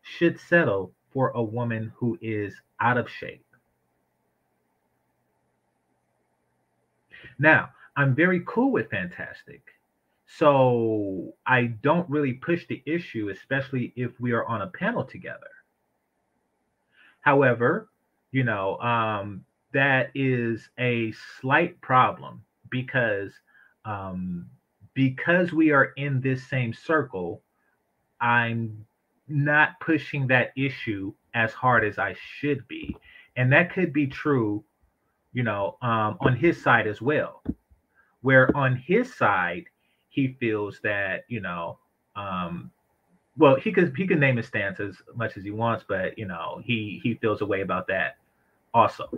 [0.02, 3.44] should settle for a woman who is out of shape.
[7.38, 9.62] Now, I'm very cool with Fantastic.
[10.26, 15.50] So I don't really push the issue, especially if we are on a panel together.
[17.20, 17.90] However,
[18.30, 23.32] you know, um, that is a slight problem because
[23.84, 24.46] um,
[24.94, 27.42] because we are in this same circle,
[28.20, 28.84] I'm
[29.28, 32.96] not pushing that issue as hard as I should be,
[33.36, 34.64] and that could be true,
[35.32, 37.42] you know, um, on his side as well.
[38.20, 39.64] Where on his side,
[40.08, 41.78] he feels that you know
[42.16, 42.70] um,
[43.36, 46.26] well, he could he can name his stance as much as he wants, but you
[46.26, 48.16] know, he he feels a way about that
[48.74, 49.08] also.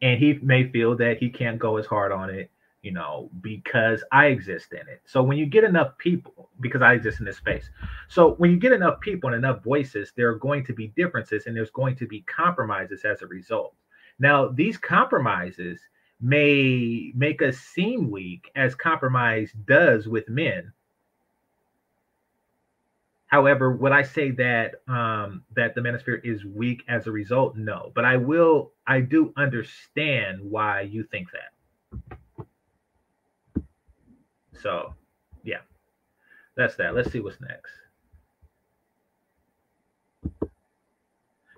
[0.00, 2.50] And he may feel that he can't go as hard on it,
[2.82, 5.02] you know, because I exist in it.
[5.06, 7.70] So when you get enough people, because I exist in this space.
[8.08, 11.46] So when you get enough people and enough voices, there are going to be differences
[11.46, 13.74] and there's going to be compromises as a result.
[14.18, 15.80] Now, these compromises
[16.20, 20.72] may make us seem weak as compromise does with men
[23.26, 27.56] However, would I say that um, that the manosphere is weak as a result?
[27.56, 28.72] No, but I will.
[28.86, 31.51] I do understand why you think that.
[34.62, 34.94] So,
[35.42, 35.58] yeah,
[36.56, 36.94] that's that.
[36.94, 37.72] Let's see what's next.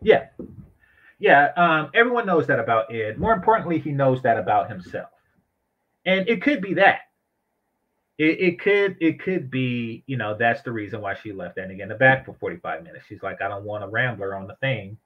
[0.03, 0.27] Yeah,
[1.19, 1.53] yeah.
[1.57, 3.19] Um, everyone knows that about Ed.
[3.19, 5.11] More importantly, he knows that about himself,
[6.05, 7.01] and it could be that
[8.19, 11.71] it, it could it could be you know that's the reason why she left that
[11.71, 14.55] in the back for 45 minutes she's like i don't want a rambler on the
[14.57, 14.97] thing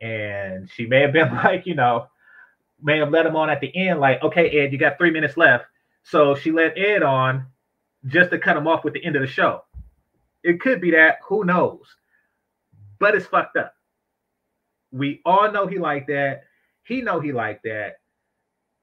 [0.00, 2.06] and she may have been like you know
[2.82, 5.36] may have let him on at the end like okay ed you got three minutes
[5.36, 5.64] left
[6.10, 7.46] so she let ed on
[8.06, 9.62] just to cut him off with the end of the show
[10.42, 11.96] it could be that who knows
[12.98, 13.74] but it's fucked up
[14.92, 16.44] we all know he like that
[16.82, 18.00] he know he like that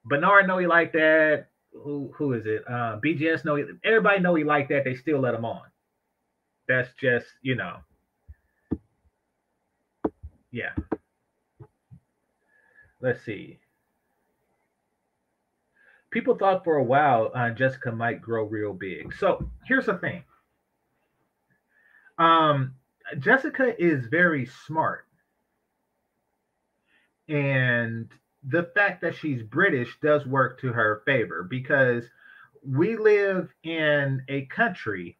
[0.07, 1.47] Bernard know he like that.
[1.73, 2.63] Who who is it?
[2.67, 4.84] Uh, BGS know he, everybody know he like that.
[4.84, 5.63] They still let him on.
[6.67, 7.78] That's just you know.
[10.51, 10.71] Yeah.
[13.01, 13.59] Let's see.
[16.10, 19.14] People thought for a while uh, Jessica might grow real big.
[19.16, 20.24] So here's the thing.
[22.18, 22.76] Um,
[23.20, 25.05] Jessica is very smart.
[27.28, 28.08] And
[28.43, 32.05] the fact that she's British does work to her favor because
[32.66, 35.18] we live in a country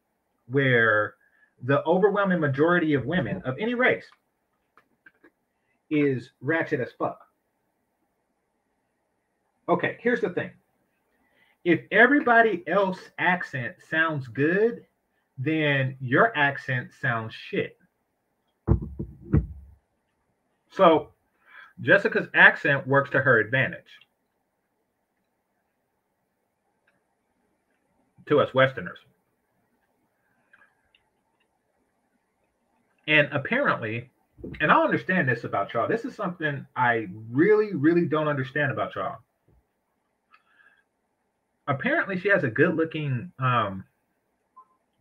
[0.48, 1.16] where
[1.64, 4.06] the overwhelming majority of women of any race
[5.90, 7.20] is ratchet as fuck.
[9.70, 10.52] Okay, here's the thing.
[11.68, 14.86] If everybody else's accent sounds good,
[15.38, 17.78] then your accent sounds shit.
[20.70, 21.10] So
[21.82, 23.82] Jessica's accent works to her advantage.
[28.28, 29.00] To us Westerners.
[33.10, 34.10] And apparently,
[34.62, 35.90] and I understand this about y'all.
[35.90, 39.18] This is something I really, really don't understand about y'all.
[41.68, 43.84] Apparently, she has a good looking um,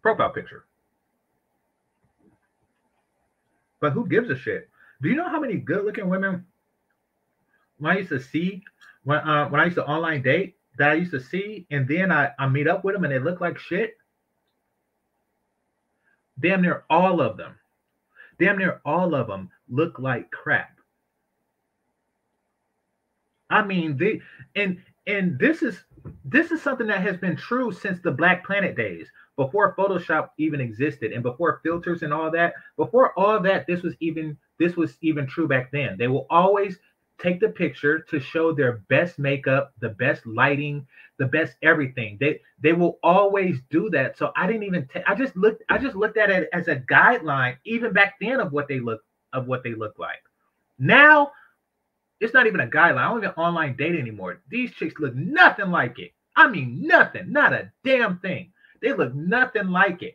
[0.03, 0.65] profile picture.
[3.81, 4.69] But who gives a shit?
[5.03, 6.47] Do you know how many good looking women
[7.79, 8.63] when I used to see
[9.05, 12.11] when uh, when I used to online date that I used to see, and then
[12.11, 13.97] I, I meet up with them and they look like shit.
[16.39, 17.55] Damn near all of them,
[18.39, 20.79] damn near all of them look like crap.
[23.49, 24.21] I mean, they
[24.55, 25.85] and and this is
[26.25, 30.61] this is something that has been true since the Black Planet days, before Photoshop even
[30.61, 32.55] existed, and before filters and all that.
[32.77, 35.97] Before all that, this was even this was even true back then.
[35.99, 36.79] They will always
[37.19, 40.87] take the picture to show their best makeup, the best lighting,
[41.19, 42.19] the best everything.
[42.21, 44.19] They they will always do that.
[44.19, 47.57] So I didn't even I just looked I just looked at it as a guideline
[47.65, 49.03] even back then of what they look
[49.33, 50.23] of what they look like.
[50.79, 51.33] Now
[52.21, 52.99] it's not even a guideline.
[52.99, 54.43] I don't even online date anymore.
[54.49, 56.13] These chicks look nothing like it.
[56.35, 58.53] I mean nothing, not a damn thing.
[58.83, 60.15] They look nothing like it.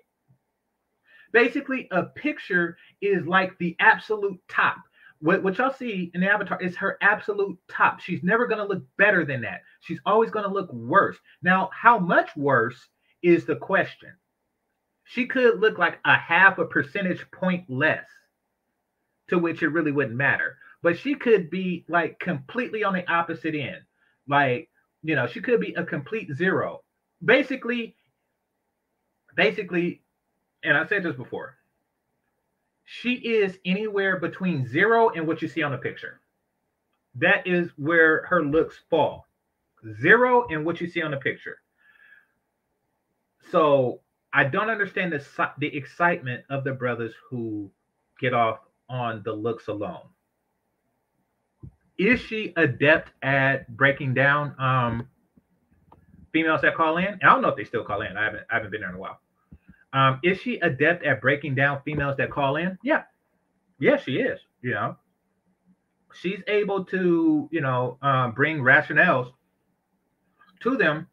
[1.34, 4.78] Basically, a picture is like the absolute top
[5.22, 8.00] what, what y'all see in the avatar is her absolute top.
[8.00, 9.62] She's never going to look better than that.
[9.82, 11.18] She's always going to look worse.
[11.44, 12.88] Now, how much worse
[13.22, 14.10] is the question?
[15.04, 18.06] She could look like a half a percentage point less,
[19.30, 20.58] to which it really wouldn't matter.
[20.84, 23.82] But she could be like completely on the opposite end.
[24.28, 24.70] Like,
[25.04, 26.84] you know, she could be a complete zero.
[27.24, 27.96] Basically,
[29.36, 30.02] basically,
[30.64, 31.56] and I said this before,
[32.86, 36.20] she is anywhere between zero and what you see on the picture.
[37.16, 39.28] That is where her looks fall.
[40.02, 41.58] Zero and what you see on the picture.
[43.52, 44.02] So
[44.34, 47.72] I don't understand the the excitement of the brothers who
[48.20, 48.60] get off
[48.90, 50.11] on the looks alone.
[52.02, 55.08] Is she adept at breaking down um,
[56.34, 57.20] females that call in?
[57.22, 58.18] I don't know if they still call in.
[58.18, 59.20] I haven't I haven't been there in a while.
[59.94, 62.80] Um, is she adept at breaking down females that call in?
[62.82, 63.04] Yeah.
[63.78, 64.40] Yeah, she is.
[64.64, 64.98] You know,
[66.20, 69.32] she's able to, you know, um, bring rationales
[70.62, 71.06] to them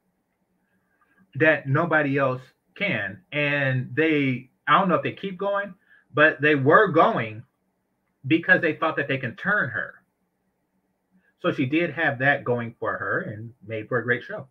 [1.34, 2.40] that nobody else
[2.76, 3.20] can.
[3.30, 5.74] And they, I don't know if they keep going,
[6.14, 7.42] but they were going
[8.26, 9.97] because they thought that they can turn her.
[11.40, 14.48] So she did have that going for her and made for a great show.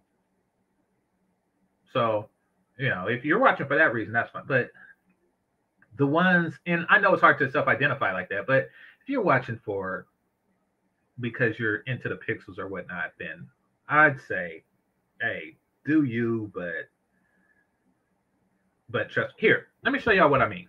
[1.92, 2.30] So
[2.78, 4.44] you know, if you're watching for that reason, that's fine.
[4.48, 4.70] But
[5.98, 8.70] the ones, and I know it's hard to self-identify like that, but
[9.02, 10.06] if you're watching for
[11.20, 13.48] because you're into the pixels or whatnot, then
[13.90, 14.64] I'd say,
[15.20, 16.90] hey, do you, but
[18.90, 19.68] but trust here.
[19.84, 20.68] Let me show y'all what I mean.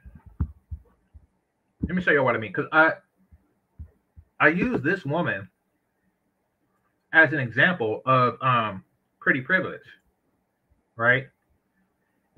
[1.83, 2.53] Let me show y'all what I mean.
[2.53, 2.95] Because I
[4.41, 5.49] I use this woman
[7.13, 8.85] as an example of um
[9.21, 9.81] pretty privilege,
[10.97, 11.29] right?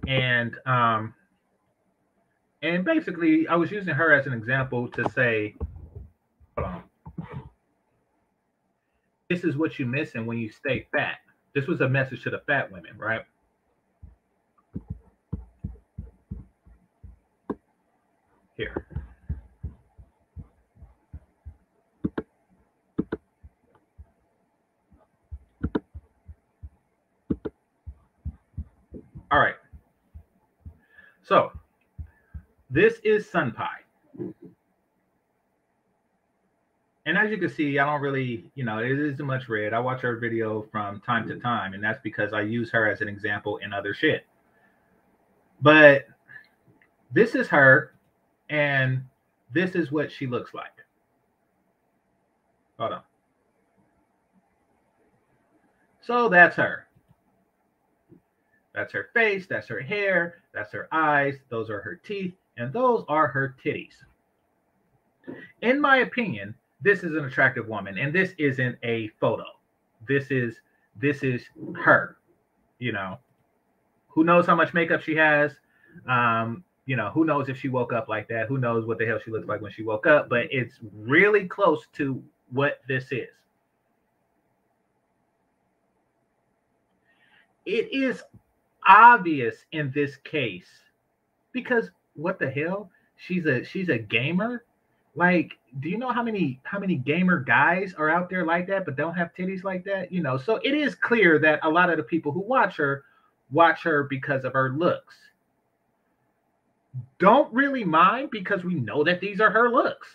[0.06, 1.14] and um,
[2.62, 5.54] and basically, I was using her as an example to say,
[6.56, 6.82] hold on,
[9.28, 11.18] this is what you're missing when you stay fat.
[11.54, 13.22] This was a message to the fat women, right?
[18.56, 18.86] Here.
[29.30, 29.54] All right.
[31.22, 31.52] So
[32.68, 33.66] this is Sun Pie.
[37.06, 39.72] and as you can see, I don't really, you know, it isn't much red.
[39.72, 41.42] I watch her video from time to mm-hmm.
[41.42, 44.26] time, and that's because I use her as an example in other shit.
[45.62, 46.06] But
[47.12, 47.94] this is her,
[48.48, 49.02] and
[49.52, 50.72] this is what she looks like.
[52.78, 53.02] Hold on.
[56.02, 56.86] So that's her.
[58.74, 63.04] That's her face, that's her hair, that's her eyes, those are her teeth, and those
[63.08, 63.94] are her titties.
[65.62, 69.44] In my opinion, this is an attractive woman, and this isn't a photo.
[70.08, 70.60] This is
[70.96, 71.42] this is
[71.76, 72.16] her.
[72.78, 73.18] You know,
[74.08, 75.52] who knows how much makeup she has?
[76.08, 78.46] Um, you know, who knows if she woke up like that?
[78.46, 80.28] Who knows what the hell she looks like when she woke up?
[80.28, 83.28] But it's really close to what this is.
[87.66, 88.22] It is
[88.90, 90.68] obvious in this case
[91.52, 92.90] because what the hell?
[93.16, 94.64] She's a she's a gamer.
[95.14, 98.84] Like, do you know how many how many gamer guys are out there like that
[98.84, 100.10] but don't have titties like that?
[100.10, 103.04] You know, so it is clear that a lot of the people who watch her
[103.52, 105.16] watch her because of her looks.
[107.18, 110.08] Don't really mind because we know that these are her looks.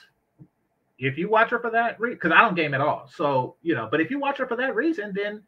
[0.99, 3.75] If you watch her for that reason, because I don't game at all, so you
[3.75, 5.43] know, but if you watch her for that reason, then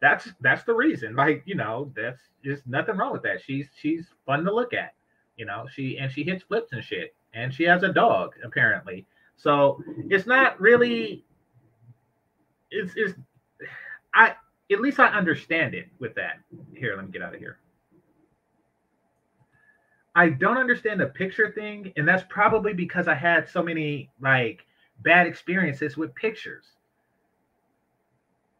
[0.00, 1.14] that's that's the reason.
[1.14, 3.42] Like, you know, that's just nothing wrong with that.
[3.42, 4.94] She's she's fun to look at.
[5.36, 7.14] You know, she and she hits flips and shit.
[7.34, 9.06] And she has a dog, apparently.
[9.36, 11.24] So it's not really
[12.70, 13.14] it's it's
[14.14, 14.34] I
[14.70, 16.40] at least I understand it with that.
[16.74, 17.58] Here, let me get out of here.
[20.14, 24.64] I don't understand the picture thing, and that's probably because I had so many like
[25.02, 26.64] bad experiences with pictures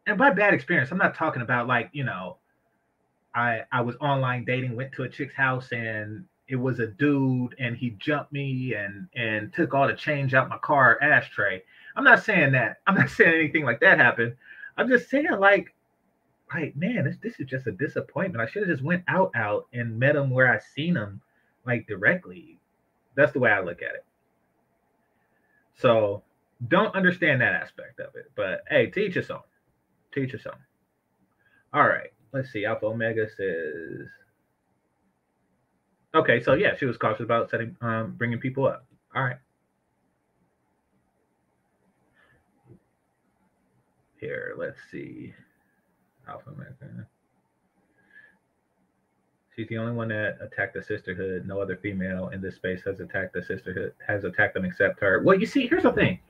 [0.09, 2.39] and by bad experience, I'm not talking about like, you know,
[3.35, 7.55] I I was online dating, went to a chick's house and it was a dude
[7.59, 11.63] and he jumped me and and took all the change out my car ashtray.
[11.95, 12.79] I'm not saying that.
[12.87, 14.35] I'm not saying anything like that happened.
[14.79, 15.75] I'm just saying like
[16.55, 18.41] like man, this this is just a disappointment.
[18.43, 21.21] I should have just went out out and met him where I seen him
[21.67, 22.59] like directly.
[23.15, 24.07] That's the way I look at it.
[25.75, 26.23] So
[26.67, 28.31] don't understand that aspect of it.
[28.35, 29.41] But hey, teach us own.
[30.15, 30.61] Teach us something.
[31.73, 32.11] All right.
[32.33, 32.65] Let's see.
[32.65, 34.09] Alpha Omega says.
[36.15, 38.87] Okay, so yeah, she was cautious about setting, um, bringing people up.
[39.15, 39.37] All right.
[44.19, 45.33] Here, let's see.
[46.27, 47.07] Alpha Omega.
[49.55, 51.47] She's the only one that attacked the sisterhood.
[51.47, 55.21] No other female in this space has attacked the sisterhood, has attacked them except her.
[55.23, 56.21] Well, you see, here's the thing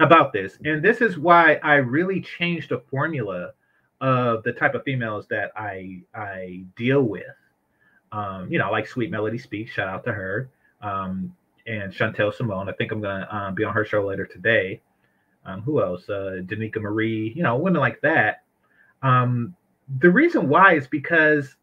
[0.00, 0.58] about this.
[0.64, 3.52] And this is why I really changed the formula
[4.00, 7.24] of the type of females that I I deal with.
[8.12, 10.50] Um, you know, like Sweet Melody Speaks, shout out to her.
[10.82, 11.34] Um,
[11.66, 12.68] and Chantel Simone.
[12.68, 14.80] I think I'm gonna um, be on her show later today.
[15.46, 16.08] Um, who else?
[16.08, 18.42] Uh, Danica Marie, you know, women like that.
[19.02, 19.54] Um,
[20.00, 21.56] the reason why is because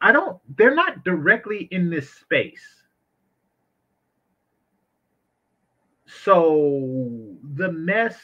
[0.00, 2.83] I don't, they're not directly in this space.
[6.22, 8.16] So the mess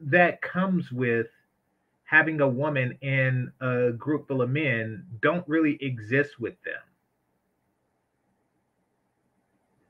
[0.00, 1.26] that comes with
[2.04, 6.80] having a woman in a group full of men don't really exist with them.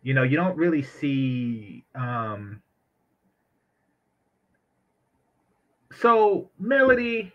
[0.02, 2.62] You know, you don't really see um
[5.92, 7.32] so Melody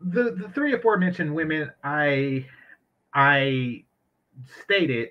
[0.00, 2.46] the the three aforementioned women I
[3.14, 3.84] I
[4.62, 5.10] stated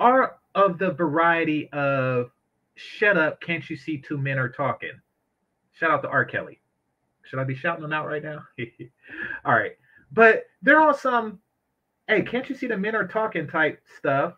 [0.00, 2.30] are of the variety of
[2.74, 4.92] shut up, can't you see two men are talking?
[5.72, 6.24] Shout out to R.
[6.24, 6.60] Kelly.
[7.24, 8.42] Should I be shouting them out right now?
[9.44, 9.72] All right.
[10.12, 11.40] But there are some,
[12.06, 14.34] hey, can't you see the men are talking type stuff?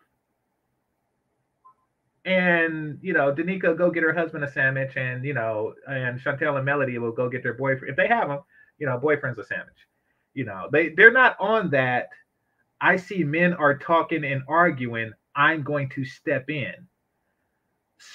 [2.25, 6.57] And you know, Danica go get her husband a sandwich, and you know, and Chantel
[6.57, 8.41] and Melody will go get their boyfriend if they have them.
[8.77, 9.87] You know, boyfriend's a sandwich.
[10.35, 12.09] You know, they they're not on that.
[12.79, 15.13] I see men are talking and arguing.
[15.35, 16.73] I'm going to step in.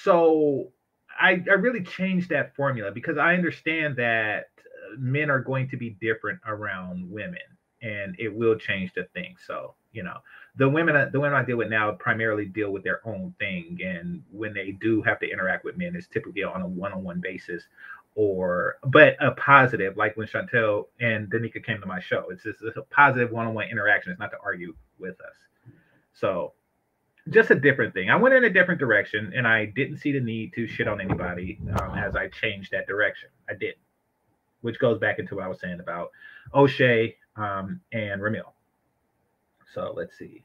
[0.03, 0.71] So
[1.19, 5.77] I, I really changed that formula because I understand that uh, men are going to
[5.77, 7.39] be different around women
[7.81, 9.35] and it will change the thing.
[9.45, 10.17] So, you know,
[10.57, 13.79] the women the women I deal with now primarily deal with their own thing.
[13.83, 17.63] And when they do have to interact with men, it's typically on a one-on-one basis
[18.15, 22.25] or but a positive, like when Chantel and Danica came to my show.
[22.31, 24.11] It's just a positive one-on-one interaction.
[24.11, 25.35] It's not to argue with us.
[26.13, 26.53] So
[27.29, 28.09] just a different thing.
[28.09, 31.01] I went in a different direction, and I didn't see the need to shit on
[31.01, 33.29] anybody um, as I changed that direction.
[33.49, 33.75] I did,
[34.61, 36.11] which goes back into what I was saying about
[36.53, 38.53] Oshay um, and Ramil.
[39.73, 40.43] So let's see.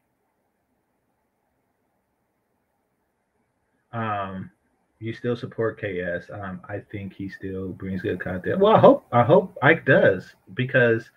[3.93, 4.51] Um,
[4.99, 6.31] you still support KS.
[6.33, 8.59] Um, I think he still brings good content.
[8.61, 11.11] Well, I hope I hope Ike does because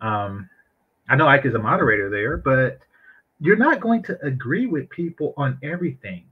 [0.00, 0.48] um,
[1.08, 2.80] I know Ike is a moderator there, but
[3.40, 6.24] you're not going to agree with people on everything.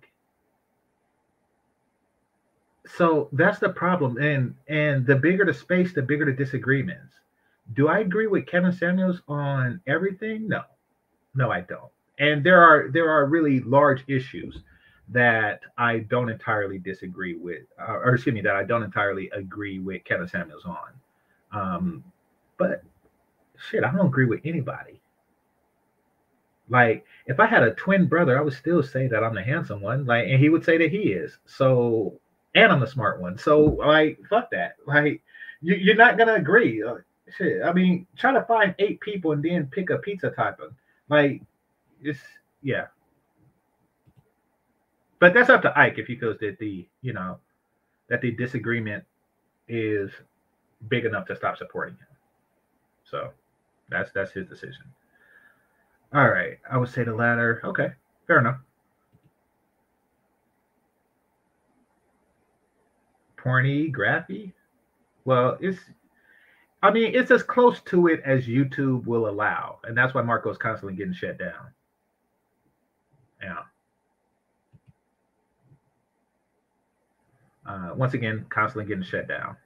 [2.87, 4.19] So that's the problem.
[4.19, 7.15] And and the bigger the space, the bigger the disagreements.
[7.73, 10.49] Do I agree with Kevin Samuels on everything?
[10.49, 10.63] No.
[11.35, 11.91] No, I don't.
[12.19, 14.63] And there are there are really large issues
[15.09, 19.79] that I don't entirely disagree with, uh, or excuse me, that I don't entirely agree
[19.79, 20.89] with Kevin Samuels on.
[21.53, 22.05] Um,
[22.59, 22.83] but
[23.59, 25.01] shit, I don't agree with anybody.
[26.69, 29.81] Like, if I had a twin brother, I would still say that I'm the handsome
[29.81, 30.07] one.
[30.07, 31.39] Like, and he would say that he is.
[31.47, 32.19] So,
[32.55, 33.37] and I'm the smart one.
[33.37, 34.77] So, like, fuck that.
[34.87, 35.23] Like,
[35.61, 36.83] you, you're not gonna agree.
[36.83, 36.97] Uh,
[37.37, 37.63] shit.
[37.63, 40.73] I mean, try to find eight people and then pick a pizza type of
[41.09, 41.43] like,
[42.03, 42.21] it's
[42.63, 42.87] yeah.
[45.21, 47.39] But that's up to Ike if he feels that the you know
[48.09, 49.05] that the disagreement
[49.69, 50.11] is
[50.89, 52.07] big enough to stop supporting him.
[53.05, 53.31] So
[53.89, 54.85] that's that's his decision.
[56.15, 57.61] All right, I would say the latter.
[57.65, 57.89] Okay,
[58.29, 58.59] fair enough.
[63.37, 64.53] Porny, graphy.
[65.25, 65.79] Well, it's.
[66.85, 70.59] I mean, it's as close to it as YouTube will allow, and that's why Marco's
[70.59, 71.73] constantly getting shut down.
[73.43, 73.59] Yeah.
[77.67, 79.57] Uh, once again, constantly getting shut down.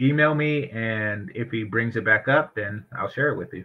[0.00, 3.64] Email me, and if he brings it back up, then I'll share it with you.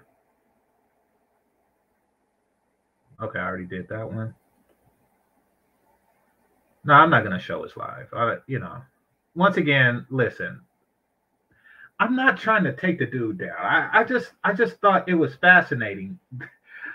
[3.22, 4.34] Okay, I already did that one.
[6.84, 8.07] No, I'm not going to show us live.
[8.13, 8.82] I, you know,
[9.36, 10.61] once again, listen.
[11.99, 13.55] I'm not trying to take the dude down.
[13.59, 16.17] I, I just, I just thought it was fascinating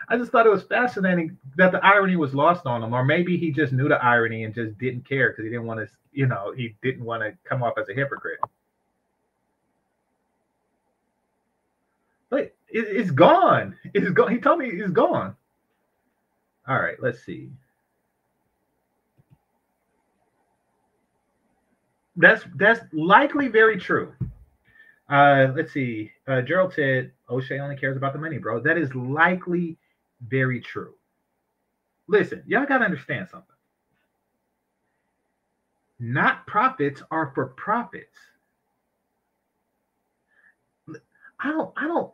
[0.09, 3.37] I just thought it was fascinating that the irony was lost on him, or maybe
[3.37, 6.27] he just knew the irony and just didn't care because he didn't want to, you
[6.27, 8.39] know, he didn't want to come off as a hypocrite.
[12.31, 13.77] But it, it's gone.
[13.95, 14.31] It's gone.
[14.31, 15.35] He told me it's gone.
[16.69, 17.51] All right, let's see.
[22.17, 24.13] That's that's likely very true.
[25.09, 26.11] Uh, let's see.
[26.27, 28.59] Uh, Gerald said Oshay only cares about the money, bro.
[28.61, 29.77] That is likely
[30.27, 30.95] very true.
[32.09, 33.55] Listen, y'all got to understand something.
[35.99, 38.17] Not profits are for profits.
[41.39, 42.13] I don't, I don't,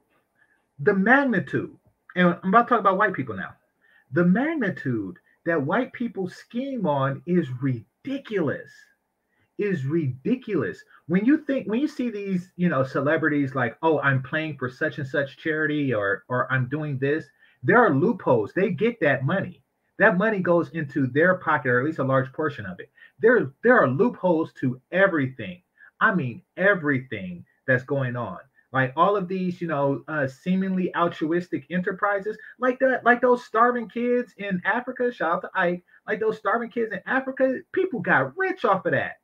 [0.81, 1.77] the magnitude,
[2.17, 3.55] and I'm about to talk about white people now.
[4.13, 8.71] The magnitude that white people scheme on is ridiculous.
[9.59, 10.83] Is ridiculous.
[11.07, 14.69] When you think, when you see these, you know, celebrities like, oh, I'm playing for
[14.69, 17.27] such and such charity, or or I'm doing this,
[17.63, 18.53] there are loopholes.
[18.55, 19.63] They get that money.
[19.99, 22.91] That money goes into their pocket, or at least a large portion of it.
[23.21, 25.63] There, there are loopholes to everything.
[26.01, 28.39] I mean, everything that's going on.
[28.73, 33.89] Like all of these, you know, uh, seemingly altruistic enterprises, like that, like those starving
[33.89, 35.13] kids in Africa.
[35.13, 35.85] Shout out to Ike.
[36.09, 39.17] Like those starving kids in Africa, people got rich off of that.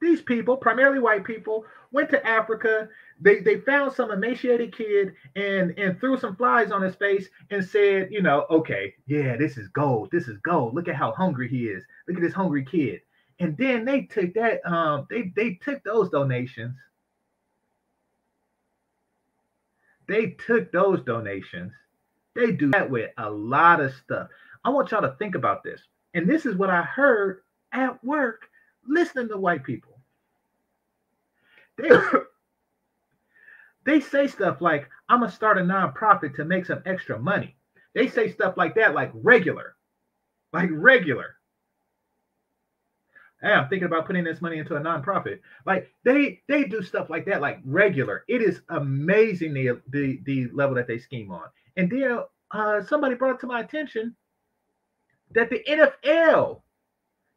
[0.00, 2.88] These people, primarily white people, went to Africa.
[3.20, 7.64] They they found some emaciated kid and and threw some flies on his face and
[7.64, 10.10] said, you know, okay, yeah, this is gold.
[10.10, 10.74] This is gold.
[10.74, 11.84] Look at how hungry he is.
[12.08, 13.00] Look at this hungry kid.
[13.40, 16.76] And then they took that um they they took those donations.
[20.08, 21.72] They took those donations.
[22.34, 24.28] They do that with a lot of stuff.
[24.64, 25.82] I want y'all to think about this.
[26.14, 28.42] And this is what I heard at work
[28.86, 29.98] listening to white people.
[31.78, 31.90] They,
[33.86, 37.56] they say stuff like, I'm to start a nonprofit to make some extra money.
[37.94, 39.76] They say stuff like that, like regular,
[40.52, 41.36] like regular.
[43.44, 45.40] Hey, I'm thinking about putting this money into a nonprofit.
[45.66, 48.24] Like they they do stuff like that, like regular.
[48.26, 51.44] It is amazing the the, the level that they scheme on.
[51.76, 52.20] And then
[52.52, 54.16] uh, somebody brought to my attention
[55.34, 56.62] that the NFL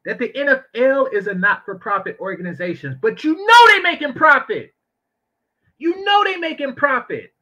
[0.05, 4.73] that the NFL is a not-for-profit organization, but you know they making profit.
[5.77, 7.33] You know they making profit.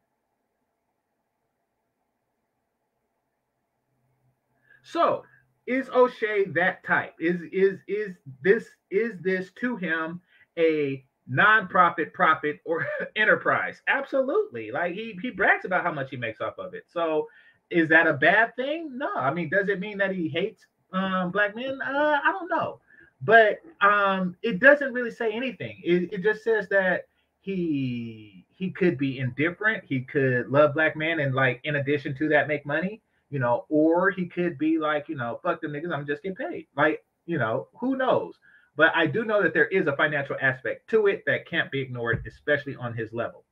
[4.81, 5.23] So
[5.67, 7.13] is Oshay that type?
[7.19, 10.21] Is is is this is this to him
[10.57, 12.85] a nonprofit profit or
[13.15, 13.81] enterprise?
[13.87, 14.71] Absolutely.
[14.71, 16.83] Like he he brags about how much he makes off of it.
[16.87, 17.27] So
[17.69, 18.97] is that a bad thing?
[18.97, 19.13] No.
[19.15, 21.79] I mean, does it mean that he hates um, black men?
[21.81, 22.79] Uh, I don't know,
[23.21, 25.81] but um, it doesn't really say anything.
[25.83, 27.07] It, it just says that
[27.41, 29.83] he he could be indifferent.
[29.85, 33.65] He could love black men and like in addition to that make money, you know,
[33.69, 36.67] or he could be like, you know, fuck the niggas, I'm just getting paid.
[36.75, 38.35] Like, you know, who knows?
[38.77, 41.81] But I do know that there is a financial aspect to it that can't be
[41.81, 43.45] ignored, especially on his level.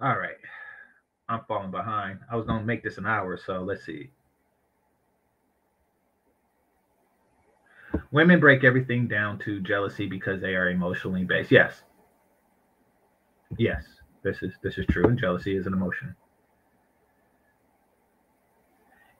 [0.00, 0.36] All right.
[1.28, 2.20] I'm falling behind.
[2.30, 4.10] I was gonna make this an hour, so let's see.
[8.10, 11.50] Women break everything down to jealousy because they are emotionally based.
[11.50, 11.82] Yes.
[13.58, 13.84] Yes,
[14.22, 16.14] this is this is true, and jealousy is an emotion.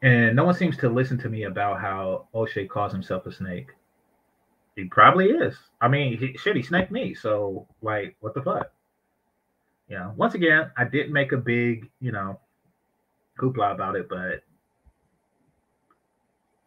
[0.02, 3.68] And no one seems to listen to me about how Oshay calls himself a snake.
[4.76, 5.56] He probably is.
[5.80, 7.14] I mean, he, shit, he snaked me.
[7.14, 8.70] So, like, what the fuck?
[9.88, 12.38] You know, once again, I didn't make a big, you know,
[13.40, 14.42] hoopla about it, but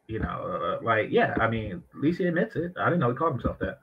[0.08, 2.74] you know, uh, like, yeah, I mean, at least he admits it.
[2.78, 3.80] I didn't know he called himself that.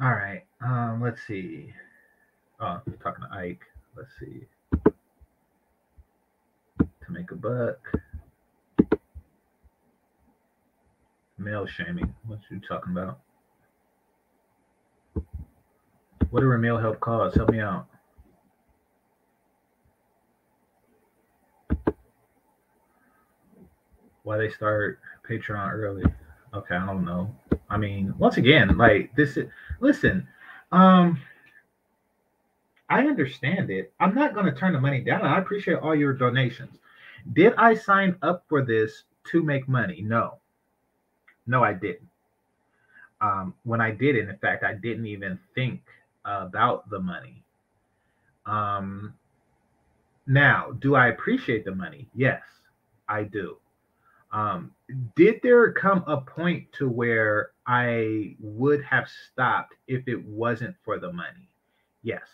[0.00, 1.72] All right, um, let's see.
[2.60, 3.62] Oh, talking to Ike.
[3.96, 4.46] Let's see.
[7.06, 7.78] To make a buck.
[11.38, 12.14] Male shaming.
[12.26, 13.20] What you talking about?
[16.30, 17.34] What do Ramil help cause?
[17.34, 17.86] Help me out.
[24.26, 24.98] why they start
[25.28, 26.02] Patreon early.
[26.52, 27.32] Okay, I don't know.
[27.70, 29.48] I mean, once again, like this is
[29.80, 30.26] listen,
[30.72, 31.20] um
[32.90, 33.92] I understand it.
[34.00, 35.22] I'm not to turn the money down.
[35.22, 36.76] I appreciate all your donations.
[37.32, 40.02] Did I sign up for this to make money?
[40.02, 40.38] No.
[41.46, 42.08] No, I didn't.
[43.20, 45.82] Um, when I did it, in fact, I didn't even think
[46.24, 47.42] about the money.
[48.44, 49.14] Um,
[50.26, 52.08] now, do I appreciate the money?
[52.14, 52.42] Yes,
[53.08, 53.56] I do.
[54.32, 54.72] Um,
[55.14, 60.98] did there come a point to where I would have stopped if it wasn't for
[60.98, 61.48] the money?
[62.02, 62.26] Yes.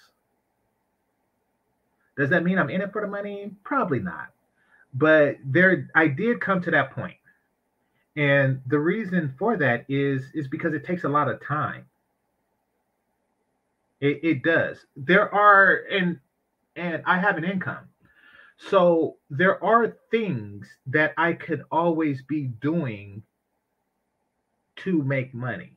[2.17, 3.53] Does that mean I'm in it for the money?
[3.63, 4.33] Probably not.
[4.95, 7.17] But there I did come to that point.
[8.17, 11.87] And the reason for that is is because it takes a lot of time.
[14.01, 14.85] It, it does.
[14.97, 16.19] There are and
[16.77, 17.89] and I have an income.
[18.59, 23.23] So there are things that I could always be doing
[24.77, 25.77] to make money.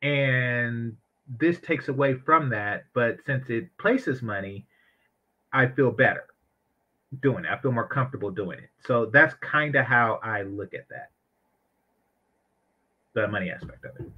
[0.00, 2.84] And this takes away from that.
[2.94, 4.66] But since it places money,
[5.52, 6.26] I feel better
[7.22, 7.50] doing it.
[7.50, 8.70] I feel more comfortable doing it.
[8.86, 11.10] So that's kind of how I look at that
[13.14, 14.12] the money aspect of it.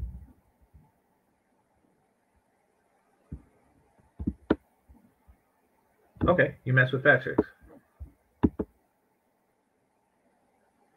[6.27, 7.45] Okay, you mess with chicks.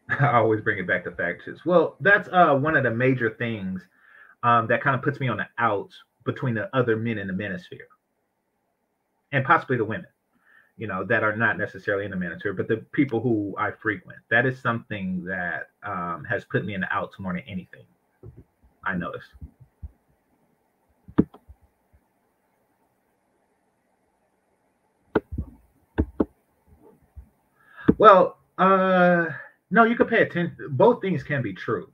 [0.20, 1.66] I always bring it back to fat chicks.
[1.66, 3.86] Well, that's uh, one of the major things
[4.42, 5.94] um, that kind of puts me on the outs
[6.26, 7.86] between the other men in the manosphere
[9.32, 10.08] and possibly the women,
[10.80, 14.20] you know, that are not necessarily in the manosphere, but the people who I frequent.
[14.32, 17.84] That is something that um, has put me in the outs more than anything.
[18.86, 19.28] I noticed.
[27.98, 29.26] Well, uh,
[29.72, 30.56] no, you could pay attention.
[30.72, 31.92] Both things can be true.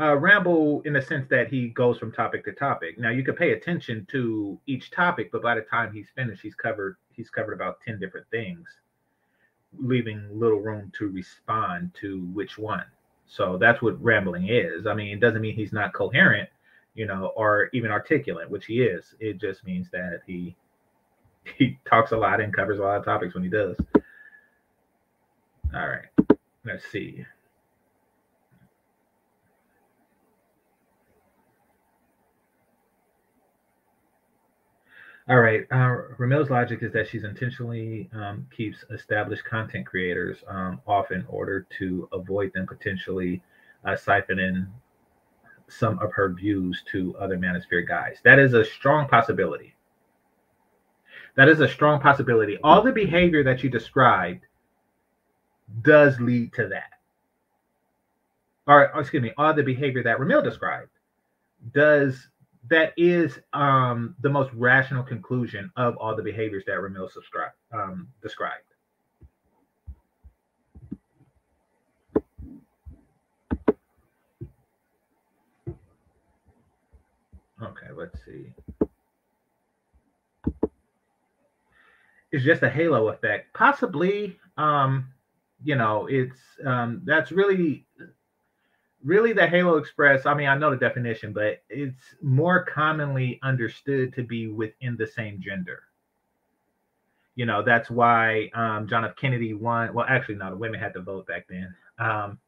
[0.00, 2.98] Uh, ramble in the sense that he goes from topic to topic.
[3.00, 6.54] Now you could pay attention to each topic, but by the time he's finished, he's
[6.54, 8.68] covered he's covered about ten different things,
[9.76, 12.84] leaving little room to respond to which one.
[13.26, 14.86] So that's what rambling is.
[14.86, 16.48] I mean, it doesn't mean he's not coherent,
[16.94, 19.16] you know, or even articulate, which he is.
[19.18, 20.54] It just means that he
[21.56, 23.76] he talks a lot and covers a lot of topics when he does.
[25.74, 26.06] All right,
[26.64, 27.26] let's see.
[35.28, 35.66] All right.
[35.70, 41.24] Uh, Ramil's logic is that she's intentionally um, keeps established content creators um, off in
[41.28, 43.42] order to avoid them potentially
[43.84, 44.66] uh, siphoning
[45.68, 48.16] some of her views to other manosphere guys.
[48.24, 49.74] That is a strong possibility.
[51.36, 52.56] That is a strong possibility.
[52.64, 54.46] All the behavior that you described
[55.82, 56.92] does lead to that.
[58.66, 60.90] Or, excuse me, all the behavior that Ramil described
[61.74, 62.28] does
[62.70, 68.08] that is um, the most rational conclusion of all the behaviors that Ramil subscribe, um,
[68.22, 68.62] described.
[77.60, 78.52] Okay, let's see.
[82.30, 83.52] It's just a halo effect.
[83.54, 85.08] Possibly, um,
[85.64, 87.86] you know, it's um, that's really
[89.08, 90.26] really the Halo Express.
[90.26, 95.06] I mean, I know the definition, but it's more commonly understood to be within the
[95.06, 95.84] same gender.
[97.34, 99.16] You know, that's why um, John F.
[99.16, 99.94] Kennedy won.
[99.94, 101.74] Well, actually, no, the women had to vote back then.
[101.98, 102.38] Um,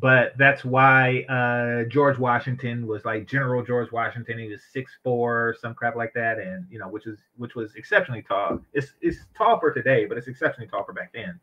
[0.00, 4.38] but that's why uh, George Washington was like General George Washington.
[4.38, 7.74] He was six four, some crap like that, and you know, which was which was
[7.76, 8.60] exceptionally tall.
[8.72, 11.38] It's it's tall for today, but it's exceptionally tall for back then.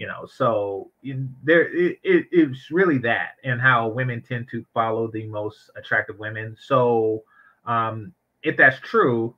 [0.00, 0.90] You know, so
[1.44, 6.18] there it, it, it's really that, and how women tend to follow the most attractive
[6.18, 6.56] women.
[6.58, 7.22] So
[7.66, 9.36] um, if that's true,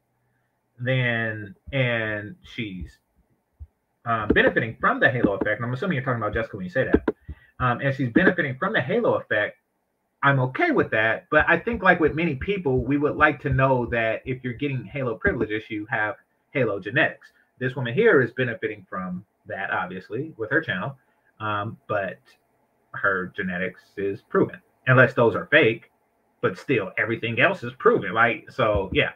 [0.78, 2.96] then and she's
[4.06, 5.56] um, benefiting from the halo effect.
[5.58, 7.12] And I'm assuming you're talking about Jessica when you say that
[7.62, 9.56] um, and she's benefiting from the halo effect,
[10.22, 11.26] I'm okay with that.
[11.30, 14.52] But I think, like with many people, we would like to know that if you're
[14.52, 16.16] getting halo privileges, you have
[16.50, 17.28] halo genetics.
[17.58, 20.96] This woman here is benefiting from that, obviously, with her channel.
[21.40, 22.18] Um, but
[22.92, 25.90] her genetics is proven, unless those are fake.
[26.40, 28.12] But still, everything else is proven.
[28.12, 29.10] Like, so yeah.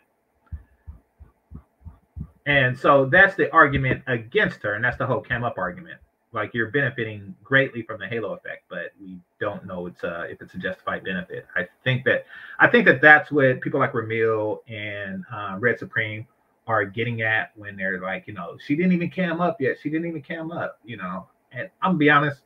[2.46, 5.98] And so that's the argument against her, and that's the whole cam up argument
[6.36, 10.40] like you're benefiting greatly from the halo effect, but we don't know it's a, if
[10.42, 11.46] it's a justified benefit.
[11.56, 12.26] I think that
[12.60, 16.26] I think that that's what people like Ramil and uh, Red Supreme
[16.66, 19.76] are getting at when they're like, you know, she didn't even cam up yet.
[19.80, 21.26] She didn't even cam up, you know.
[21.52, 22.40] And I'm gonna be honest,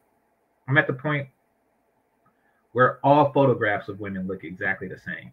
[0.69, 1.29] I'm at the point
[2.73, 5.33] where all photographs of women look exactly the same.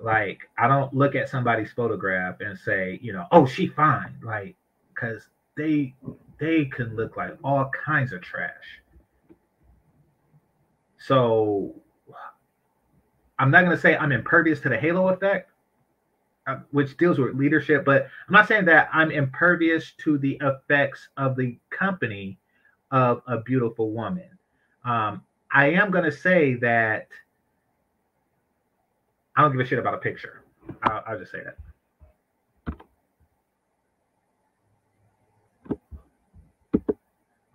[0.00, 4.54] Like I don't look at somebody's photograph and say, you know, oh, she fine, like
[4.94, 5.94] because they
[6.38, 8.82] they can look like all kinds of trash.
[10.98, 11.74] So
[13.38, 15.50] I'm not to say I'm impervious to the halo effect,
[16.46, 21.08] uh, which deals with leadership, but I'm not saying that I'm impervious to the effects
[21.16, 22.38] of the company
[22.90, 24.28] of a beautiful woman.
[24.84, 25.22] Um,
[25.52, 27.08] I am going to say that
[29.36, 30.42] I don't give a shit about a picture.
[30.82, 31.56] I'll, I'll just say that.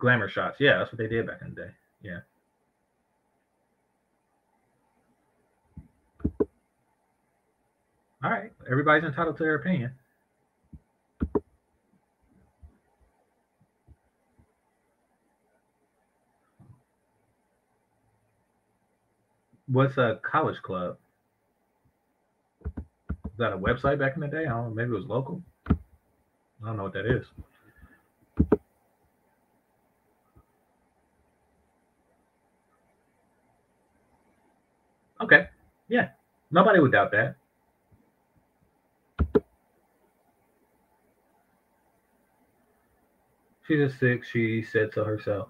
[0.00, 0.56] glamour shots.
[0.58, 1.70] Yeah, that's what they did back in the day.
[2.02, 2.20] Yeah.
[8.22, 8.52] All right.
[8.70, 9.92] Everybody's entitled to their opinion.
[19.66, 20.98] What's a college club?
[22.66, 24.44] Is that a website back in the day?
[24.44, 24.74] I don't know.
[24.74, 25.42] Maybe it was local.
[25.68, 25.74] I
[26.66, 27.24] don't know what that is.
[35.22, 35.46] Okay.
[35.88, 36.08] Yeah.
[36.50, 37.36] Nobody would doubt that.
[43.70, 45.48] She's a six, she said so herself.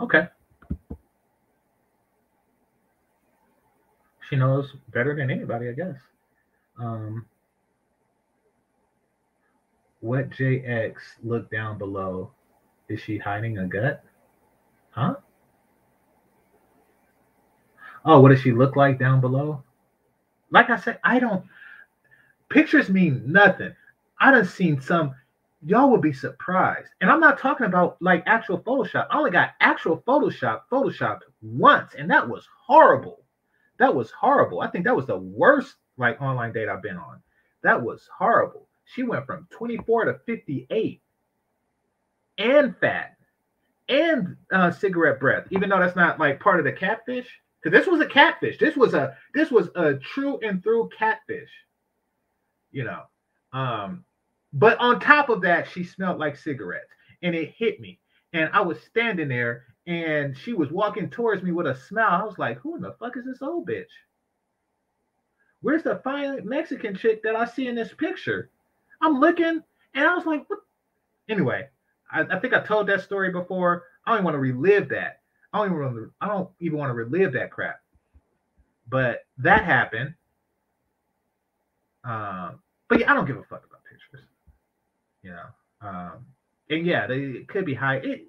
[0.00, 0.26] Okay.
[4.26, 5.96] She knows better than anybody, I guess.
[6.80, 7.26] Um,
[10.00, 12.30] what JX look down below?
[12.88, 14.02] Is she hiding a gut?
[14.92, 15.16] Huh?
[18.06, 19.62] oh, what does she look like down below?
[20.50, 21.44] Like I said, I don't
[22.48, 23.74] pictures mean nothing.
[24.18, 25.14] I done seen some
[25.66, 26.88] y'all would be surprised.
[27.00, 29.08] And I'm not talking about like actual Photoshop.
[29.10, 33.24] I only got actual Photoshop Photoshopped once, and that was horrible.
[33.78, 34.60] That was horrible.
[34.60, 37.20] I think that was the worst like online date I've been on.
[37.62, 38.68] That was horrible.
[38.84, 41.02] She went from 24 to 58
[42.38, 43.16] and fat
[43.88, 47.26] and uh, cigarette breath, even though that's not like part of the catfish.
[47.60, 48.58] Because this was a catfish.
[48.58, 51.50] This was a this was a true and through catfish.
[52.70, 53.02] You know.
[53.52, 54.04] Um,
[54.56, 56.90] but on top of that, she smelled like cigarettes.
[57.22, 58.00] And it hit me.
[58.32, 62.22] And I was standing there and she was walking towards me with a smile.
[62.22, 63.84] I was like, who in the fuck is this old bitch?
[65.60, 68.50] Where's the fine Mexican chick that I see in this picture?
[69.02, 69.62] I'm looking
[69.94, 70.60] and I was like, what?
[71.28, 71.68] Anyway,
[72.10, 73.84] I, I think I told that story before.
[74.06, 75.20] I don't want to relive that.
[75.52, 77.80] I don't even want to, I don't even want to relive that crap.
[78.88, 80.14] But that happened.
[82.04, 83.75] Um, but yeah, I don't give a fuck about.
[85.26, 85.88] You know.
[85.88, 86.26] Um,
[86.70, 87.96] and yeah, they could be high.
[87.96, 88.28] It,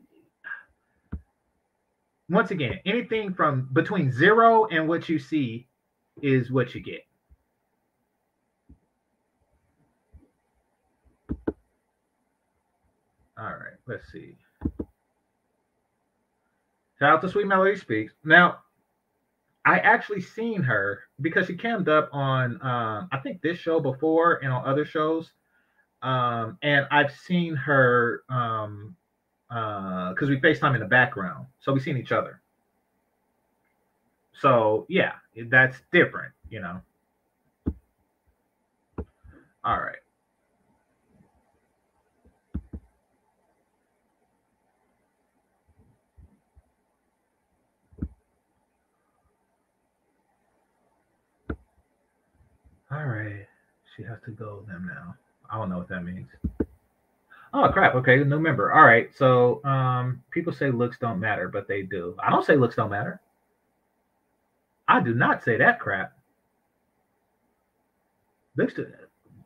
[2.27, 5.67] once again, anything from between zero and what you see
[6.23, 7.01] is what you get.
[13.39, 14.35] All right, let's see.
[16.97, 18.13] Shout out to Sweet Melody Speaks.
[18.25, 18.57] Now,
[19.63, 24.39] I actually seen her because she cammed up on um, I think this show before
[24.41, 25.31] and on other shows.
[26.01, 28.95] Um, and I've seen her um
[29.49, 31.47] uh because we FaceTime in the background.
[31.59, 32.41] So we've seen each other.
[34.33, 35.13] So yeah,
[35.49, 36.81] that's different, you know.
[39.63, 39.97] All right.
[52.91, 53.45] All right.
[53.95, 55.15] She has to go with them now.
[55.51, 56.27] I don't know what that means.
[57.53, 57.95] Oh crap.
[57.95, 58.73] Okay, new member.
[58.73, 59.09] All right.
[59.15, 62.15] So um people say looks don't matter, but they do.
[62.21, 63.19] I don't say looks don't matter.
[64.87, 66.13] I do not say that crap.
[68.55, 68.87] Looks to,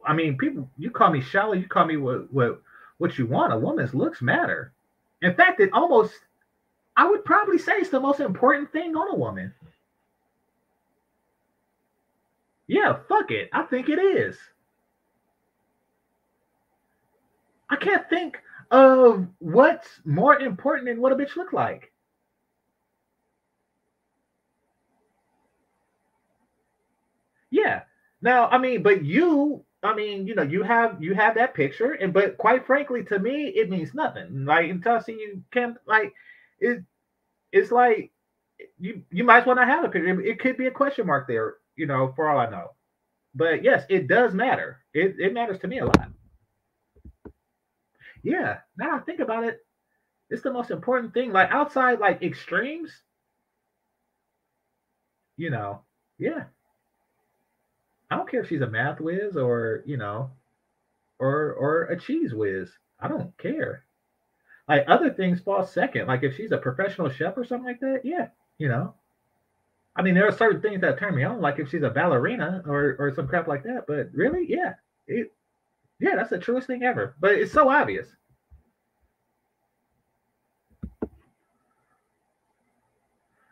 [0.05, 2.61] I mean, people you call me shallow, you call me what what
[2.97, 3.53] what you want.
[3.53, 4.73] A woman's looks matter.
[5.21, 6.13] In fact, it almost
[6.97, 9.53] I would probably say it's the most important thing on a woman.
[12.67, 13.49] Yeah, fuck it.
[13.53, 14.37] I think it is.
[17.71, 18.37] I can't think
[18.69, 21.91] of what's more important than what a bitch look like.
[27.49, 27.83] Yeah.
[28.21, 31.93] Now, I mean, but you, I mean, you know, you have you have that picture,
[31.93, 34.45] and but quite frankly, to me, it means nothing.
[34.45, 36.13] Like until I see you can't like
[36.59, 36.83] it.
[37.51, 38.11] It's like
[38.79, 40.21] you you might as well not have a picture.
[40.21, 42.71] It could be a question mark there, you know, for all I know.
[43.35, 44.79] But yes, it does matter.
[44.93, 46.11] It it matters to me a lot.
[48.23, 49.65] Yeah, now I think about it,
[50.29, 51.31] it's the most important thing.
[51.31, 52.91] Like outside, like extremes,
[55.37, 55.81] you know,
[56.17, 56.45] yeah.
[58.11, 60.31] I don't care if she's a math whiz or you know,
[61.19, 62.71] or or a cheese whiz.
[62.99, 63.85] I don't care.
[64.67, 66.07] Like other things fall second.
[66.07, 68.95] Like if she's a professional chef or something like that, yeah, you know.
[69.95, 72.63] I mean, there are certain things that turn me on, like if she's a ballerina
[72.65, 73.85] or or some crap like that.
[73.87, 74.75] But really, yeah,
[75.07, 75.33] it,
[76.01, 77.15] yeah, that's the truest thing ever.
[77.19, 78.07] But it's so obvious.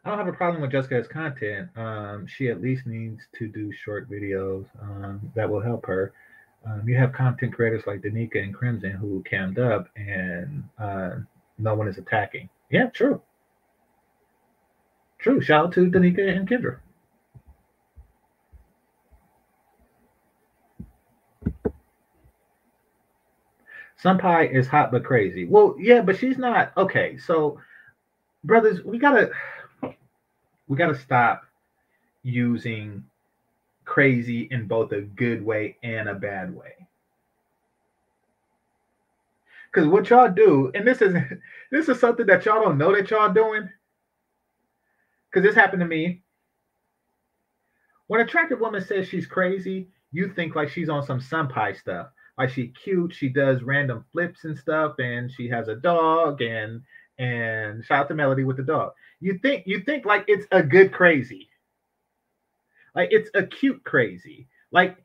[0.04, 1.70] I don't have a problem with Jessica's content.
[1.78, 6.14] Um, she at least needs to do short videos um, that will help her.
[6.66, 11.12] Um, you have content creators like Danica and Crimson who cammed up and uh,
[11.60, 12.50] no one is attacking.
[12.72, 13.22] Yeah, true.
[15.20, 15.42] True.
[15.42, 16.80] Shout out to Danica and Kendra.
[24.02, 25.46] Pie is hot but crazy.
[25.46, 27.18] Well, yeah, but she's not okay.
[27.18, 27.60] So,
[28.44, 29.32] brothers, we gotta
[30.68, 31.44] we gotta stop
[32.24, 33.04] using
[33.84, 36.74] crazy in both a good way and a bad way.
[39.72, 41.14] Because what y'all do, and this is
[41.72, 43.70] this is something that y'all don't know that y'all doing.
[45.30, 46.22] Because this happened to me.
[48.08, 52.08] When attractive woman says she's crazy, you think like she's on some senpai stuff
[52.40, 56.82] like she cute, she does random flips and stuff, and she has a dog and
[57.18, 58.94] and shout out to Melody with the dog.
[59.20, 61.50] You think you think like it's a good crazy.
[62.96, 64.48] Like it's a cute crazy.
[64.72, 64.96] Like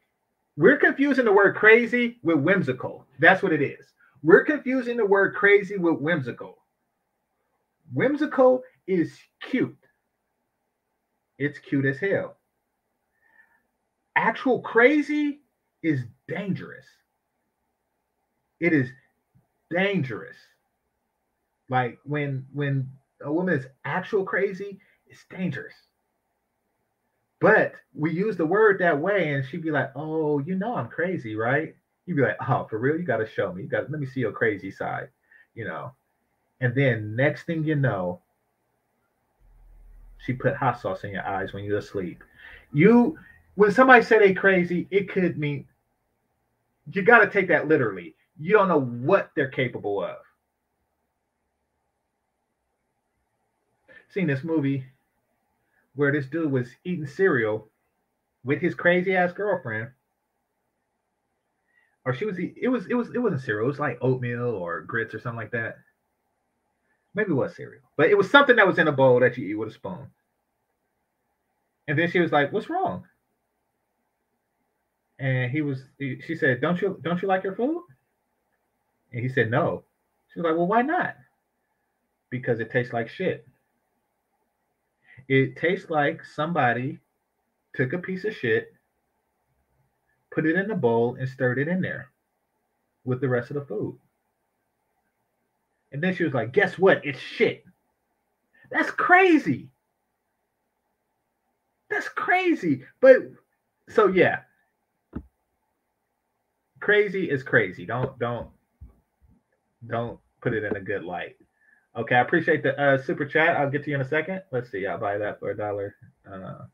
[0.57, 3.05] we're confusing the word crazy with whimsical.
[3.19, 3.85] That's what it is.
[4.23, 6.59] We're confusing the word crazy with whimsical.
[7.93, 9.77] Whimsical is cute.
[11.39, 12.37] It's cute as hell.
[14.15, 15.41] Actual crazy
[15.83, 16.87] is dangerous
[18.65, 18.91] it is
[19.71, 20.37] dangerous.
[21.69, 22.89] Like when when
[23.21, 25.75] a woman is actual crazy, it's dangerous.
[27.41, 30.89] But we use the word that way, and she'd be like, "Oh, you know I'm
[30.89, 32.97] crazy, right?" You'd be like, "Oh, for real?
[32.97, 33.65] You got to show me.
[33.65, 35.11] You got let me see your crazy side,"
[35.55, 35.93] you know.
[36.63, 38.23] And then next thing you know,
[40.25, 42.25] she put hot sauce in your eyes when you're asleep.
[42.73, 43.19] You,
[43.57, 45.67] when somebody say they crazy, it could mean
[46.91, 50.17] you got to take that literally you don't know what they're capable of.
[54.09, 54.85] Seen this movie
[55.95, 57.69] where this dude was eating cereal
[58.45, 59.89] with his crazy ass girlfriend.
[62.05, 64.83] Or she was it was it was it wasn't cereal, it was like oatmeal or
[64.83, 65.77] grits or something like that.
[67.15, 69.47] Maybe it was cereal, but it was something that was in a bowl that you
[69.47, 70.09] eat with a spoon.
[71.89, 73.05] And then she was like, What's wrong?
[75.19, 77.85] And he was she said, Don't you don't you like your food?
[79.15, 79.85] And he said, No.
[80.29, 81.15] She was like, Well, why not?
[82.31, 83.47] Because it tastes like shit.
[85.29, 86.99] It tastes like somebody
[87.75, 88.75] took a piece of shit,
[90.33, 92.11] put it in a bowl, and stirred it in there
[93.05, 93.97] with the rest of the food.
[95.93, 97.07] And then she was like, Guess what?
[97.07, 97.65] It's shit.
[98.73, 99.71] That's crazy.
[101.89, 102.83] That's crazy.
[103.01, 103.19] But
[103.89, 104.41] so yeah.
[106.81, 107.87] Crazy is crazy.
[107.87, 108.51] Don't don't
[109.87, 111.37] don't put it in a good light.
[111.97, 113.57] Okay, I appreciate the uh, super chat.
[113.57, 114.43] I'll get to you in a second.
[114.51, 114.87] Let's see.
[114.87, 115.95] I'll buy that for a dollar.
[116.31, 116.65] Uh,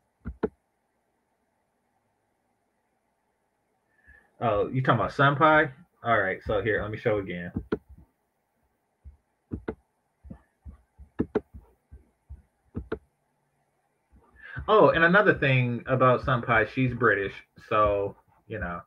[4.41, 5.71] oh, you talking about sun pie?
[6.03, 6.39] All right.
[6.45, 7.51] So here, let me show again.
[14.67, 17.33] Oh, and another thing about Sun Pie, she's British,
[17.67, 18.15] so
[18.47, 18.81] you know,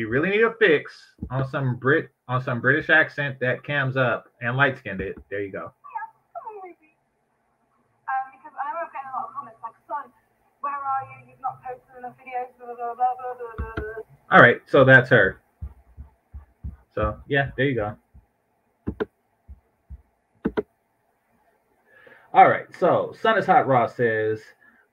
[0.00, 0.96] you really need a fix
[1.30, 5.42] on some Brit on some British accent that cams up and light skinned it, there
[5.42, 5.72] you go.
[14.30, 15.42] All right, so that's her.
[16.94, 17.96] So yeah, there you go.
[22.32, 24.40] All right, so Sun is Hot Raw says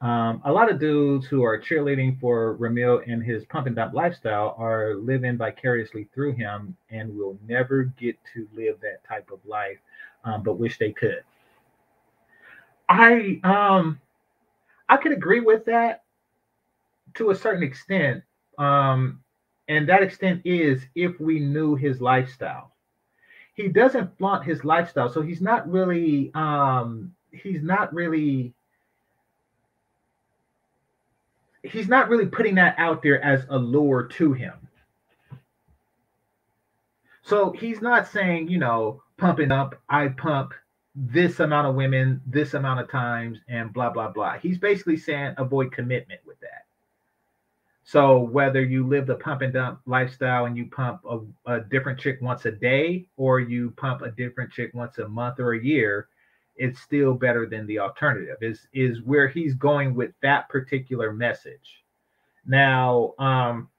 [0.02, 3.96] um, a lot of dudes who are cheerleading for Ramil and his pump and dump
[3.96, 9.40] lifestyle are living vicariously through him and will never get to live that type of
[9.44, 9.80] life,
[10.24, 11.24] um, but wish they could.
[12.90, 14.00] I um
[14.88, 16.04] I could agree with that
[17.16, 18.24] to a certain extent.
[18.58, 19.22] Um,
[19.68, 22.72] and that extent is if we knew his lifestyle.
[23.56, 28.54] He doesn't flaunt his lifestyle, so he's not really um he's not really
[31.64, 34.54] he's not really putting that out there as a lure to him.
[37.22, 40.54] So he's not saying, you know, pumping up, I pump
[40.96, 44.38] this amount of women, this amount of times, and blah, blah, blah.
[44.38, 46.66] He's basically saying avoid commitment with that.
[47.84, 52.00] So whether you live the pump and dump lifestyle and you pump a, a different
[52.00, 55.64] chick once a day, or you pump a different chick once a month or a
[55.64, 56.10] year,
[56.58, 61.84] it's still better than the alternative is is where he's going with that particular message.
[62.46, 63.70] Now um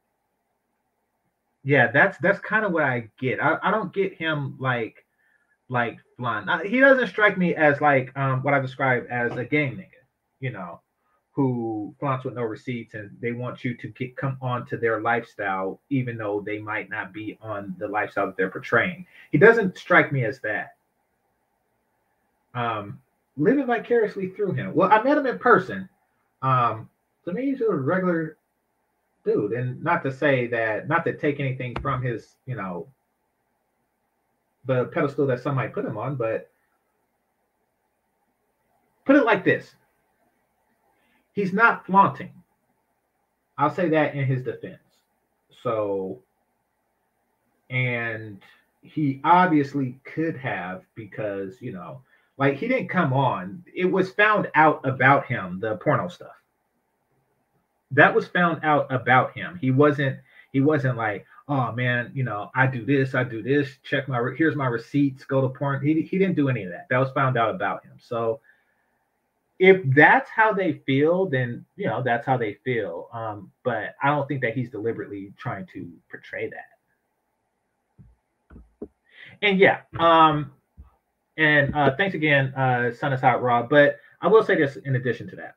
[1.64, 3.43] yeah that's that's kind of what i get.
[3.43, 5.05] I, I don't get him like
[5.68, 6.47] like flying.
[6.66, 9.99] He doesn't strike me as like um what i describe as a gang nigga
[10.41, 10.81] you know
[11.33, 15.01] who flaunts with no receipts and they want you to get come on to their
[15.01, 19.07] lifestyle even though they might not be on the lifestyle that they're portraying.
[19.31, 20.78] He doesn't strike me as that
[22.59, 23.00] um,
[23.36, 24.74] living vicariously through him.
[24.74, 25.88] Well, I met him in person.
[26.42, 26.91] Um,
[27.24, 28.37] to me, he's a regular
[29.24, 32.88] dude, and not to say that, not to take anything from his, you know,
[34.64, 36.50] the pedestal that some might put him on, but
[39.04, 39.74] put it like this:
[41.33, 42.33] he's not flaunting.
[43.57, 44.78] I'll say that in his defense.
[45.62, 46.18] So,
[47.70, 48.41] and
[48.83, 52.03] he obviously could have because you know
[52.38, 53.64] like he didn't come on.
[53.74, 56.36] It was found out about him, the porno stuff.
[57.90, 59.58] That was found out about him.
[59.60, 60.18] He wasn't
[60.52, 64.22] he wasn't like, oh man, you know, I do this, I do this, check my
[64.36, 65.84] here's my receipts, go to porn.
[65.84, 66.86] He, he didn't do any of that.
[66.90, 67.94] That was found out about him.
[67.98, 68.40] So
[69.58, 73.08] if that's how they feel, then you know that's how they feel.
[73.12, 76.78] Um, but I don't think that he's deliberately trying to portray that.
[79.42, 80.52] And yeah, um,
[81.38, 83.70] and uh, thanks again, uh, Sun is Hot Rob.
[83.70, 85.54] But I will say this in addition to that.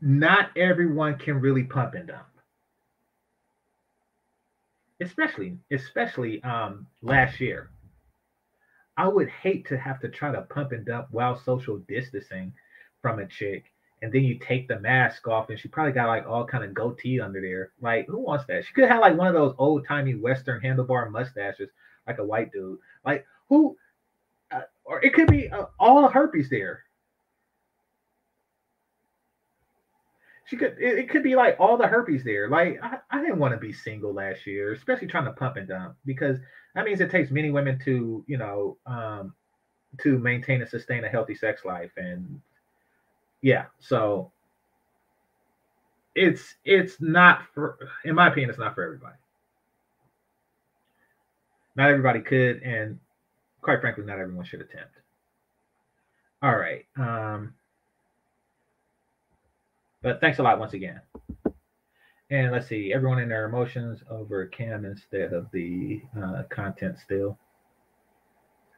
[0.00, 2.26] Not everyone can really pump and dump.
[5.00, 7.70] Especially, especially um, last year.
[8.96, 12.54] I would hate to have to try to pump and dump while social distancing
[13.02, 13.64] from a chick
[14.02, 16.74] and then you take the mask off and she probably got like all kind of
[16.74, 17.72] goatee under there.
[17.80, 18.64] Like, who wants that?
[18.66, 21.70] She could have like one of those old timey Western handlebar mustaches,
[22.06, 22.78] like a white dude.
[23.04, 23.76] Like, who?
[24.50, 26.84] Uh, or it could be uh, all the herpes there.
[30.44, 30.76] She could.
[30.78, 32.48] It, it, could be like all the herpes there.
[32.48, 35.66] Like, I, I didn't want to be single last year, especially trying to pump and
[35.66, 36.38] dump because
[36.74, 39.34] that means it takes many women to, you know, um,
[40.02, 42.40] to maintain and sustain a healthy sex life and
[43.46, 44.32] yeah, so
[46.16, 49.14] it's it's not for in my opinion, it's not for everybody.
[51.76, 52.98] Not everybody could, and
[53.62, 54.94] quite frankly, not everyone should attempt.
[56.42, 56.86] All right.
[56.96, 57.54] Um,
[60.02, 61.00] but thanks a lot once again.
[62.30, 67.38] And let's see, everyone in their emotions over Cam instead of the uh, content still.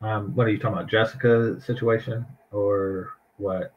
[0.03, 3.73] Um, what are you talking about, Jessica situation or what?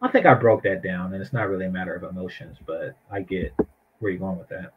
[0.00, 2.96] I think I broke that down, and it's not really a matter of emotions, but
[3.10, 3.52] I get
[3.98, 4.72] where you're going with that.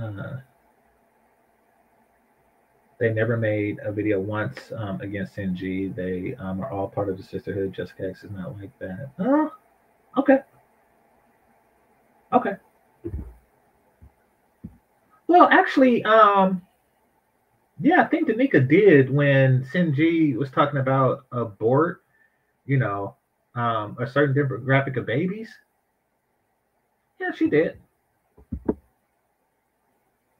[0.00, 0.36] Uh,
[3.00, 5.92] they never made a video once um, against NG.
[5.96, 7.72] They um, are all part of the sisterhood.
[7.72, 9.10] Jessica X is not like that.
[9.18, 9.50] Oh,
[10.18, 10.40] okay.
[12.32, 12.52] Okay.
[15.26, 16.62] Well, actually, um,
[17.80, 22.02] yeah, I think Danica did when Sinji was talking about abort,
[22.66, 23.16] you know,
[23.54, 25.50] um, a certain demographic of babies.
[27.20, 27.78] Yeah, she did.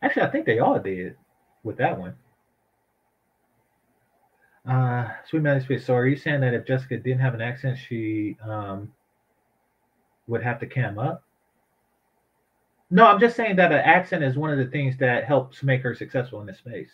[0.02, 1.16] Actually, I think they all did
[1.62, 2.14] with that one.
[4.66, 5.84] Uh, Sweet Melody Space.
[5.84, 8.92] So, are you saying that if Jessica didn't have an accent, she um,
[10.26, 11.24] would have to cam up?
[12.90, 15.82] No, I'm just saying that an accent is one of the things that helps make
[15.82, 16.90] her successful in this space.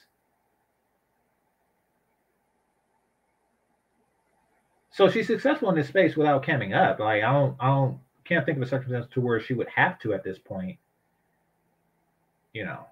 [4.97, 7.01] So she's successful in this space without coming up.
[7.01, 9.99] Like I don't, I don't, can't think of a circumstance to where she would have
[9.99, 10.79] to at this point.
[12.55, 12.87] You know,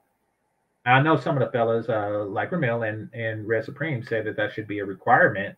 [0.85, 4.37] I know some of the fellas, uh, like Ramil and and Red Supreme, said that
[4.37, 5.57] that should be a requirement.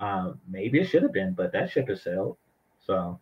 [0.00, 2.36] Um, maybe it should have been, but that ship has sailed.
[2.84, 3.20] So,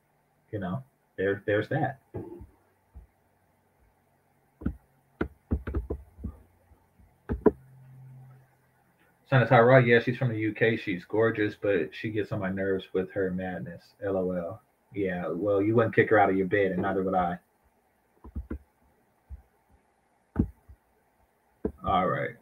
[0.50, 0.82] you know,
[1.18, 1.98] there, there's that.
[9.30, 10.78] Sanatai Raw, yeah, she's from the UK.
[10.78, 13.82] She's gorgeous, but she gets on my nerves with her madness.
[14.02, 14.60] LOL.
[14.94, 17.38] Yeah, well, you wouldn't kick her out of your bed, and neither would I.
[21.84, 22.36] All right.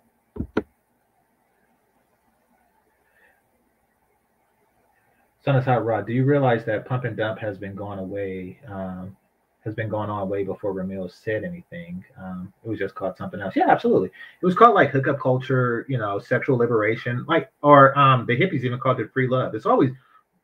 [5.47, 8.59] Sanatai Raw, do you realize that pump and dump has been gone away?
[8.67, 9.17] Um,
[9.65, 12.05] has been going on way before Ramil said anything.
[12.19, 13.57] Um, it was just called something else.
[13.57, 14.09] Yeah, absolutely.
[14.09, 18.65] It was called like hookup culture, you know, sexual liberation, like or um, the hippies
[18.65, 19.55] even called it free love.
[19.55, 19.93] It's always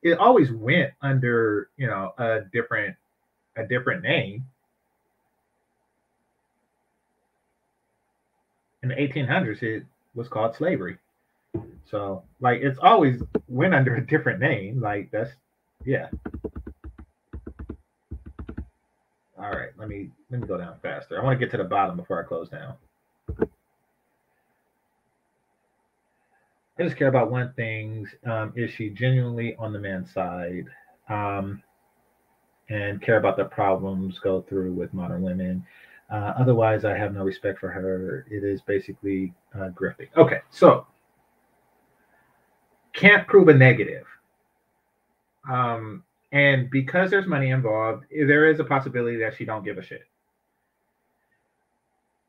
[0.02, 2.96] it always went under you know a different
[3.56, 4.46] a different name.
[8.82, 9.84] In the 1800s, it
[10.14, 10.96] was called slavery.
[11.90, 14.80] So like it's always went under a different name.
[14.80, 15.30] Like that's
[15.84, 16.08] yeah.
[19.40, 21.18] All right, let me let me go down faster.
[21.18, 22.74] I want to get to the bottom before I close down.
[26.78, 28.06] I just care about one thing.
[28.26, 30.66] Um, is she genuinely on the man's side?
[31.08, 31.62] Um,
[32.68, 35.64] and care about the problems go through with modern women.
[36.10, 38.26] Uh, otherwise, I have no respect for her.
[38.30, 40.08] It is basically uh, grifting.
[40.16, 40.86] Okay, so
[42.92, 44.06] can't prove a negative.
[45.50, 49.82] Um, and because there's money involved, there is a possibility that she don't give a
[49.82, 50.02] shit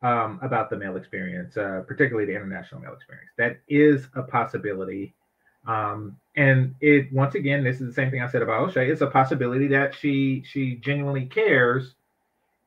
[0.02, 3.30] um, about the male experience, uh, particularly the international male experience.
[3.38, 5.14] That is a possibility.
[5.68, 8.90] Um, and it once again, this is the same thing I said about Oshay.
[8.90, 11.94] It's a possibility that she she genuinely cares,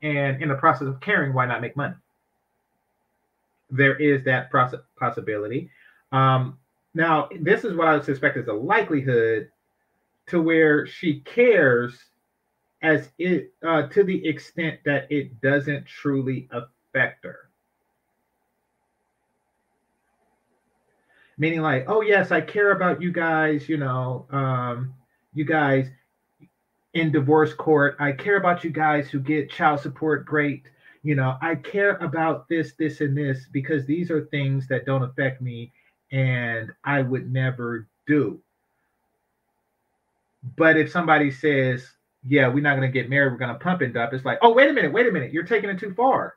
[0.03, 1.95] and in the process of caring, why not make money?
[3.71, 5.71] There is that process possibility.
[6.13, 6.59] Um,
[6.95, 9.51] now, this is what I suspect is a likelihood
[10.27, 11.99] to where she cares
[12.83, 17.51] as it uh, to the extent that it doesn't truly affect her.
[21.37, 23.69] Meaning, like, oh yes, I care about you guys.
[23.69, 24.95] You know, um,
[25.35, 25.89] you guys
[26.95, 27.97] in divorce court.
[27.99, 30.25] I care about you guys who get child support.
[30.25, 30.65] Great.
[31.03, 35.03] You know, I care about this, this, and this because these are things that don't
[35.03, 35.73] affect me,
[36.13, 38.41] and I would never do.
[40.57, 41.87] But if somebody says,
[42.27, 44.39] yeah, we're not going to get married, we're going to pump and dump, it's like,
[44.43, 46.35] oh, wait a minute, wait a minute, you're taking it too far.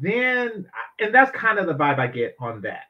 [0.00, 0.66] Then,
[0.98, 2.84] and that's kind of the vibe I get on that.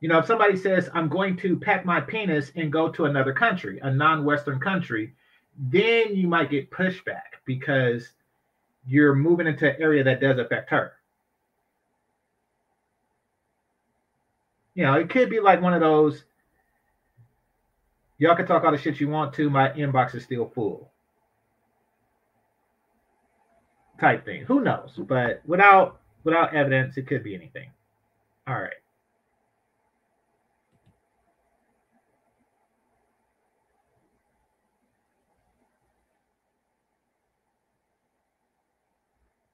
[0.00, 3.32] You know, if somebody says, I'm going to pack my penis and go to another
[3.32, 5.14] country, a non Western country,
[5.58, 8.08] then you might get pushback because
[8.86, 10.92] you're moving into an area that does affect her.
[14.74, 16.22] You know, it could be like one of those
[18.18, 19.48] Y'all can talk all the shit you want to.
[19.48, 20.90] My inbox is still full.
[24.00, 24.42] Type thing.
[24.42, 24.92] Who knows?
[24.96, 27.70] But without without evidence, it could be anything.
[28.46, 28.72] All right.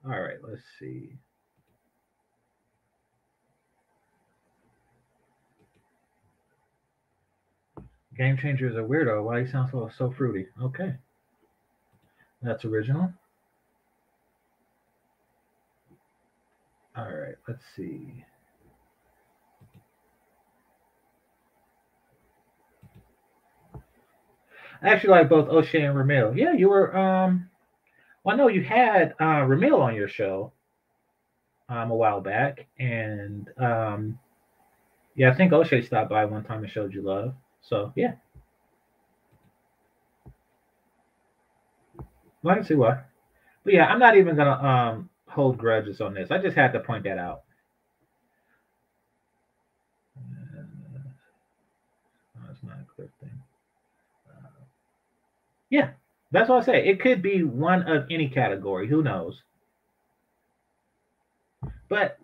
[0.07, 1.15] All right, let's see.
[8.17, 9.25] Game Changer is a weirdo.
[9.25, 10.47] Why he sounds so, so fruity?
[10.63, 10.95] Okay.
[12.43, 13.13] That's original.
[16.97, 18.25] All right, let's see.
[24.83, 26.37] I actually like both Oshay and Ramil.
[26.37, 27.51] Yeah, you were um
[28.25, 30.53] well no, you had uh Ramil on your show
[31.69, 34.19] um a while back and um
[35.17, 37.35] yeah, I think Oshay stopped by one time and showed you love.
[37.69, 38.15] So yeah.
[42.43, 43.01] Well, I can see why.
[43.65, 46.31] But yeah, I'm not even gonna um hold grudges on this.
[46.31, 47.43] I just had to point that out.
[52.37, 53.31] Uh, it's not a clear thing.
[54.29, 54.49] Uh,
[55.71, 55.91] yeah,
[56.31, 56.87] that's what I say.
[56.87, 58.89] It could be one of any category.
[58.89, 59.43] Who knows?
[61.89, 62.19] But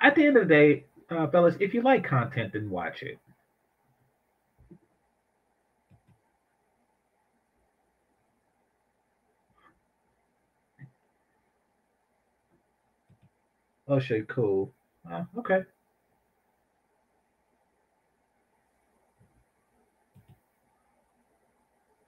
[0.00, 3.18] at the end of the day, uh, fellas, if you like content, then watch it.
[13.88, 14.72] Oh shit, cool.
[15.10, 15.62] Uh, okay.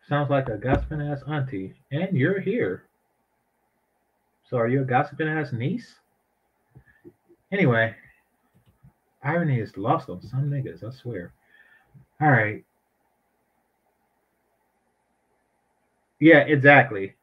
[0.09, 1.75] Sounds like a gossiping ass auntie.
[1.93, 2.85] And you're here.
[4.49, 5.97] So are you a gossiping ass niece?
[7.53, 7.95] Anyway,
[9.23, 11.33] irony is lost on some niggas, I swear.
[12.21, 12.65] All right.
[16.21, 17.15] Yeah, exactly.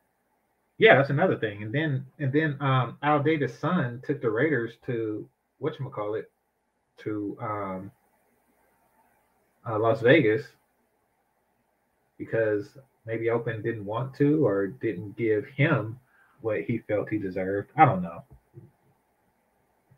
[0.78, 1.64] Yeah, that's another thing.
[1.64, 5.28] And then and then um Al Davis' son took the Raiders to
[5.60, 6.26] what you whatchamacallit
[6.98, 7.92] to um
[9.68, 10.44] uh, Las Vegas
[12.18, 16.00] because maybe Oakland didn't want to or didn't give him
[16.42, 17.72] what he felt he deserved.
[17.78, 18.24] I don't know.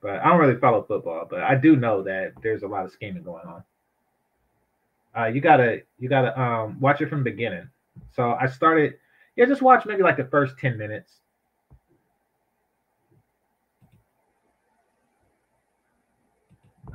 [0.02, 2.92] But I don't really follow football, but I do know that there's a lot of
[2.92, 3.64] scheming going on.
[5.18, 7.68] Uh, you gotta you gotta um, watch it from the beginning.
[8.16, 8.96] So I started,
[9.38, 11.14] yeah, just watch maybe like the first 10 minutes.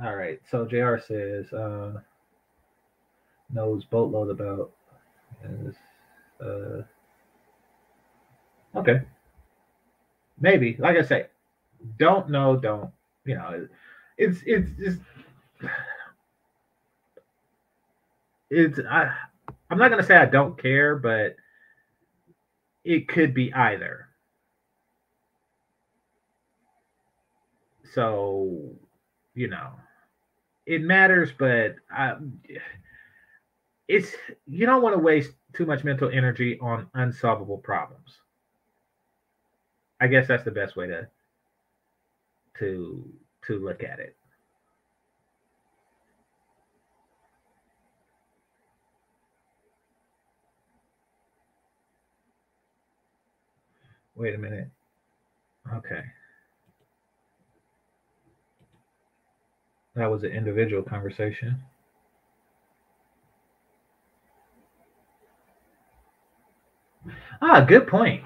[0.03, 0.39] All right.
[0.51, 1.93] So JR says, uh,
[3.53, 4.71] knows boatload about
[6.41, 6.81] uh
[8.75, 9.01] okay.
[10.39, 10.75] Maybe.
[10.79, 11.27] Like I say,
[11.97, 12.91] don't know, don't
[13.25, 13.67] you know
[14.17, 14.99] it's it's just
[18.49, 19.13] it's I
[19.69, 21.35] I'm not gonna say I don't care, but
[22.83, 24.07] it could be either.
[27.93, 28.71] So,
[29.35, 29.71] you know,
[30.65, 32.15] it matters, but I,
[33.87, 34.13] it's
[34.47, 38.19] you don't want to waste too much mental energy on unsolvable problems.
[39.99, 41.07] I guess that's the best way to
[42.59, 43.13] to
[43.47, 44.15] to look at it.
[54.23, 54.69] Wait a minute.
[55.75, 56.01] Okay.
[59.95, 61.59] That was an individual conversation.
[67.41, 68.23] Ah, good point.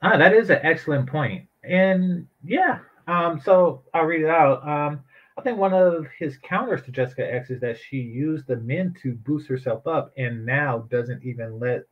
[0.00, 1.46] Ah, that is an excellent point.
[1.62, 4.66] And yeah, um, so I'll read it out.
[4.66, 5.00] Um,
[5.40, 8.94] I think one of his counters to Jessica X is that she used the men
[9.02, 11.84] to boost herself up and now doesn't even let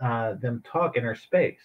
[0.00, 1.60] uh, them talk in her space.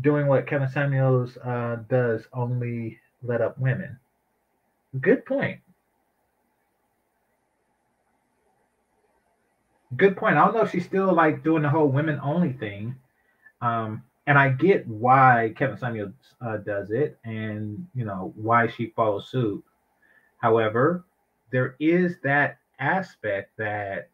[0.00, 3.96] Doing what Kevin Samuels uh, does, only let up women.
[5.00, 5.60] Good point.
[9.96, 10.38] Good point.
[10.38, 12.96] I don't know if she's still like doing the whole women only thing.
[13.62, 18.92] Um, and I get why Kevin Samuels uh, does it, and you know why she
[18.94, 19.64] follows suit.
[20.36, 21.06] However,
[21.50, 24.10] there is that aspect that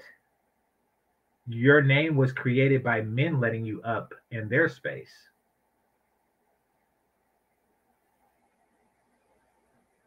[1.49, 5.13] your name was created by men letting you up in their space.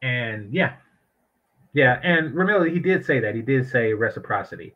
[0.01, 0.75] And yeah,
[1.73, 3.35] yeah, and Ramil, he did say that.
[3.35, 4.73] He did say reciprocity.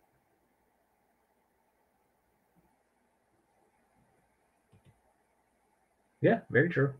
[6.21, 6.93] Yeah, very true.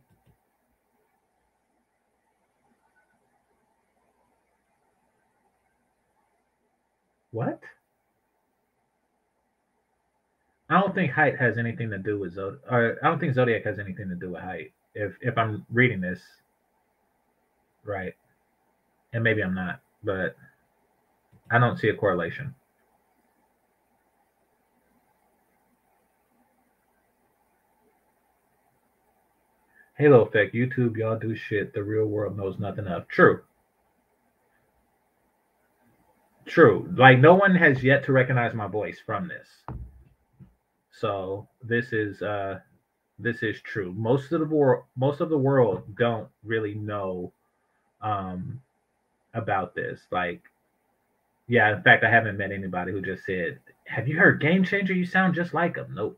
[7.31, 7.59] What?
[10.69, 12.61] I don't think height has anything to do with Zodiac.
[12.69, 14.71] Or I don't think Zodiac has anything to do with height.
[14.95, 16.21] If if I'm reading this
[17.83, 18.13] right,
[19.13, 20.35] and maybe I'm not, but
[21.51, 22.55] I don't see a correlation.
[30.01, 30.55] Halo effect.
[30.55, 31.75] YouTube, y'all do shit.
[31.75, 33.07] The real world knows nothing of.
[33.07, 33.41] True.
[36.47, 36.91] True.
[36.97, 39.47] Like no one has yet to recognize my voice from this.
[40.89, 42.61] So this is uh
[43.19, 43.93] this is true.
[43.95, 47.31] Most of the world most of the world don't really know
[48.01, 48.59] um
[49.35, 50.01] about this.
[50.11, 50.41] Like
[51.47, 54.95] yeah, in fact I haven't met anybody who just said, Have you heard Game Changer?
[54.95, 55.93] You sound just like him.
[55.93, 56.17] Nope.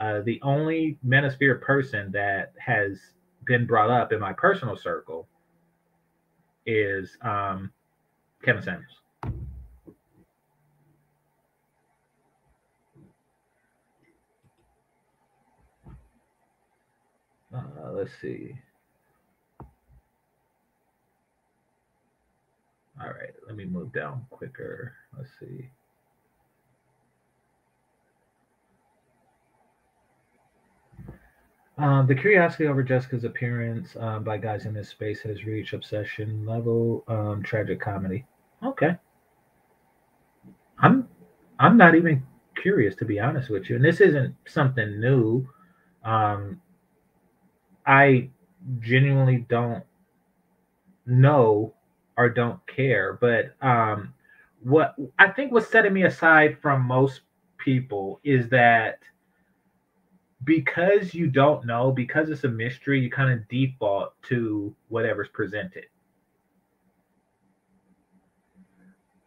[0.00, 2.98] Uh, the only manosphere person that has
[3.46, 5.26] been brought up in my personal circle
[6.66, 7.72] is um,
[8.44, 9.00] Kevin Sanders.
[17.54, 18.52] Uh, let's see.
[23.00, 24.92] All right, let me move down quicker.
[25.16, 25.70] Let's see.
[31.78, 36.44] Um, the curiosity over Jessica's appearance um, by guys in this space has reached obsession
[36.44, 37.04] level.
[37.06, 38.26] Um, tragic comedy.
[38.64, 38.96] Okay.
[40.80, 41.08] I'm
[41.60, 42.24] I'm not even
[42.60, 45.48] curious to be honest with you, and this isn't something new.
[46.04, 46.60] Um,
[47.86, 48.30] I
[48.80, 49.84] genuinely don't
[51.06, 51.74] know
[52.16, 54.14] or don't care, but um,
[54.62, 57.20] what I think was setting me aside from most
[57.56, 58.98] people is that
[60.44, 65.86] because you don't know, because it's a mystery, you kind of default to whatever's presented.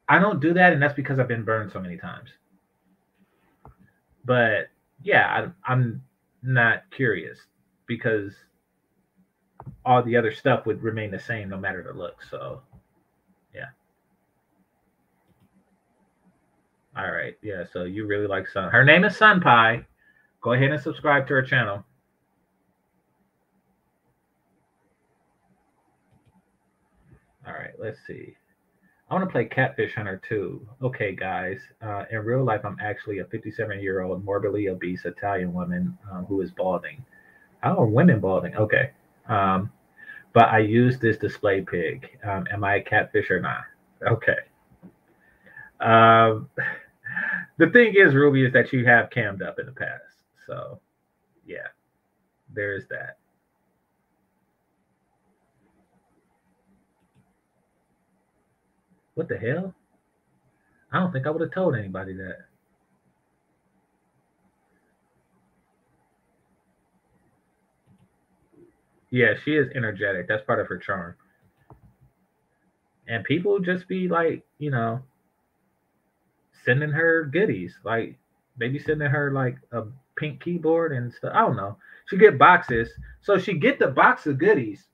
[0.08, 2.30] I don't do that, and that's because I've been burned so many times.
[4.26, 4.70] But
[5.04, 6.04] yeah, I, I'm
[6.44, 7.40] not curious
[7.88, 8.34] because
[9.86, 12.22] all the other stuff would remain the same no matter the look.
[12.30, 12.62] So,
[13.54, 13.68] yeah.
[16.98, 17.38] All right.
[17.42, 17.64] Yeah.
[17.72, 18.70] So you really like Sun.
[18.70, 19.86] Her name is Sun Pie.
[20.42, 21.84] Go ahead and subscribe to our channel.
[27.46, 28.36] All right, let's see.
[29.10, 30.66] I want to play Catfish Hunter too.
[30.82, 31.60] Okay, guys.
[31.82, 36.26] Uh, in real life, I'm actually a 57 year old morbidly obese Italian woman um,
[36.26, 37.04] who is balding.
[37.62, 38.56] Are women balding?
[38.56, 38.92] Okay.
[39.28, 39.70] Um,
[40.34, 42.08] but I use this display pig.
[42.24, 43.64] Um, am I a catfish or not?
[44.08, 44.38] Okay.
[45.82, 46.50] Um,
[47.58, 50.11] the thing is, Ruby, is that you have cammed up in the past.
[50.48, 50.80] So,
[51.46, 51.68] yeah,
[52.54, 53.18] there is that.
[59.16, 59.74] What the hell?
[60.92, 62.40] I don't think I would have told anybody that.
[69.10, 70.28] Yeah, she is energetic.
[70.28, 71.16] That's part of her charm.
[73.08, 75.02] And people just be like, you know,
[76.66, 77.74] sending her goodies.
[77.84, 78.18] Like
[78.58, 79.84] they be sending her like a
[80.22, 81.32] pink keyboard and stuff.
[81.34, 81.78] I don't know.
[82.06, 82.90] She get boxes.
[83.22, 84.86] So she get the box of goodies.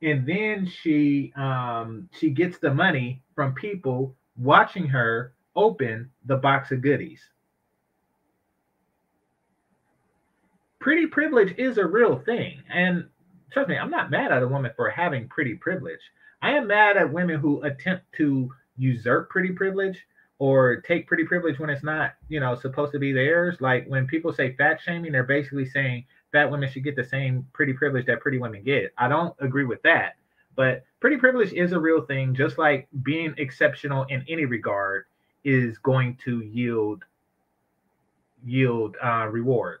[0.00, 6.70] And then she um she gets the money from people watching her open the box
[6.70, 7.20] of goodies.
[10.78, 12.62] Pretty privilege is a real thing.
[12.72, 13.08] And
[13.50, 16.12] trust me, I'm not mad at a woman for having pretty privilege.
[16.42, 19.98] I am mad at women who attempt to usurp pretty privilege
[20.38, 23.60] or take pretty privilege when it's not, you know, supposed to be theirs.
[23.60, 27.46] Like when people say fat shaming, they're basically saying fat women should get the same
[27.52, 28.92] pretty privilege that pretty women get.
[28.98, 30.16] I don't agree with that.
[30.54, 35.04] But pretty privilege is a real thing, just like being exceptional in any regard
[35.44, 37.04] is going to yield
[38.44, 39.80] yield uh, reward.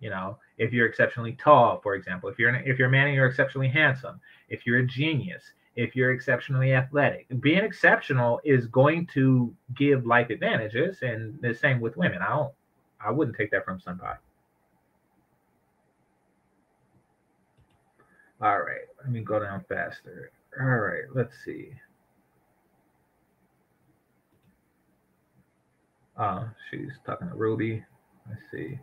[0.00, 3.06] You know, if you're exceptionally tall, for example, if you're an, if you're a man
[3.06, 5.44] and you're exceptionally handsome, if you're a genius,
[5.76, 7.26] if you're exceptionally athletic.
[7.40, 12.20] Being exceptional is going to give life advantages, and the same with women.
[12.22, 12.52] I don't,
[13.04, 14.18] I wouldn't take that from somebody.
[18.40, 20.30] All right, let me go down faster.
[20.60, 21.70] All right, let's see.
[26.16, 27.84] Uh, she's talking to Ruby.
[28.28, 28.78] Let's see.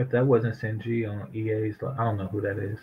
[0.00, 2.78] If that wasn't Senji on EA's, I don't know who that is.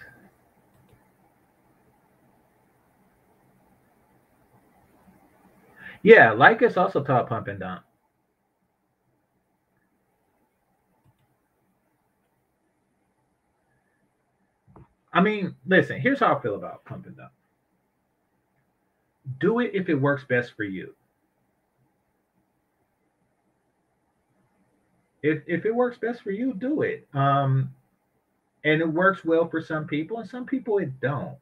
[6.04, 7.82] Yeah, Lycus also taught pump and dump.
[15.12, 17.32] I mean, listen, here's how I feel about pump and dump.
[19.40, 20.94] Do it if it works best for you.
[25.28, 27.08] If if it works best for you, do it.
[27.14, 27.74] Um,
[28.64, 31.38] and it works well for some people, and some people it don't.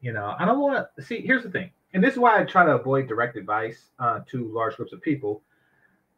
[0.00, 1.20] You know, I don't want to see.
[1.20, 4.52] Here's the thing, and this is why I try to avoid direct advice uh, to
[4.52, 5.42] large groups of people.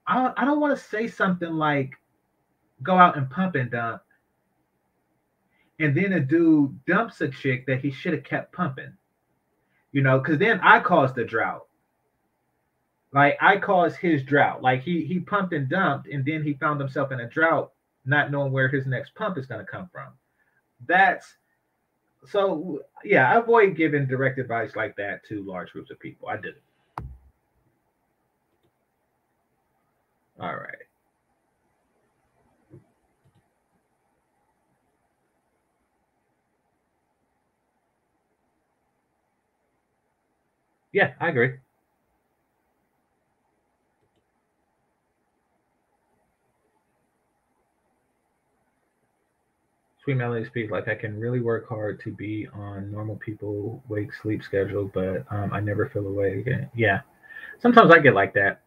[0.06, 1.92] I I don't want to say something like,
[2.82, 4.02] "Go out and pump and dump,"
[5.78, 8.92] and then a dude dumps a chick that he should have kept pumping.
[9.92, 11.66] You know, because then I caused the drought.
[13.14, 14.62] Like I caused his drought.
[14.62, 17.72] Like he he pumped and dumped, and then he found himself in a drought,
[18.04, 20.08] not knowing where his next pump is going to come from.
[20.86, 21.36] That's
[22.28, 23.30] so yeah.
[23.32, 26.28] I avoid giving direct advice like that to large groups of people.
[26.28, 26.62] I did it.
[30.40, 30.76] All right.
[40.92, 41.54] Yeah, I agree.
[50.04, 54.12] Sweet Melody speak like I can really work hard to be on normal people wake
[54.12, 56.46] sleep schedule, but um, I never feel awake.
[56.76, 57.00] Yeah,
[57.60, 58.60] sometimes I get like that.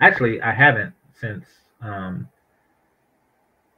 [0.00, 1.44] Actually, I haven't since
[1.80, 2.28] um,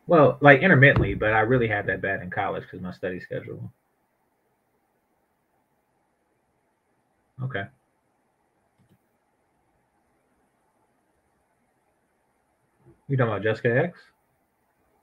[0.06, 3.72] well, like intermittently, but I really had that bad in college because my study schedule.
[7.42, 7.64] Okay.
[13.12, 13.98] You talking about Jessica X?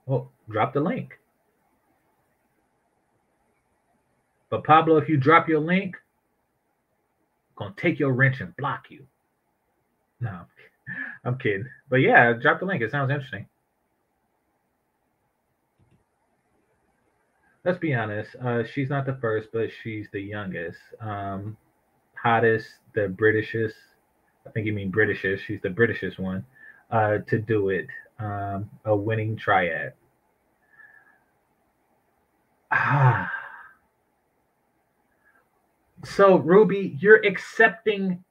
[0.04, 1.12] Well, drop the link.
[4.50, 5.94] But Pablo, if you drop your link,
[7.56, 9.06] I'm gonna take your wrench and block you.
[10.22, 10.40] No,
[11.24, 11.66] I'm kidding.
[11.88, 12.82] But yeah, drop the link.
[12.82, 13.46] It sounds interesting.
[17.64, 18.34] Let's be honest.
[18.44, 20.78] Uh, she's not the first, but she's the youngest.
[21.00, 21.56] Um,
[22.20, 23.74] hottest, the Britishest.
[24.48, 25.42] I think you mean Britishest.
[25.46, 26.44] She's the Britishest one
[26.90, 27.86] uh, to do it.
[28.18, 29.94] Um, a winning triad.
[32.70, 33.32] Ah.
[36.04, 38.22] So Ruby, you're accepting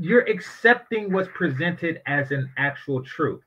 [0.00, 3.42] you're accepting what's presented as an actual truth.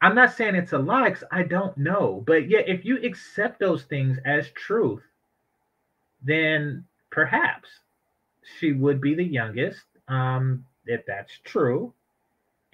[0.00, 2.22] I'm not saying it's a lie because I don't know.
[2.26, 5.02] But yeah, if you accept those things as truth,
[6.22, 7.68] then perhaps
[8.58, 11.92] she would be the youngest, um, if that's true.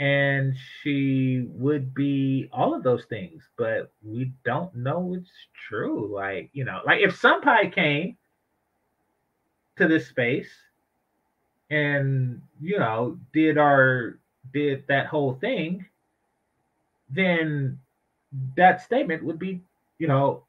[0.00, 5.30] And she would be all of those things, but we don't know it's
[5.68, 6.12] true.
[6.12, 8.16] Like, you know, like if Senpai came
[9.76, 10.50] to this space
[11.70, 14.18] and, you know, did our,
[14.52, 15.84] did that whole thing,
[17.10, 17.78] then
[18.56, 19.60] that statement would be,
[19.98, 20.42] you know,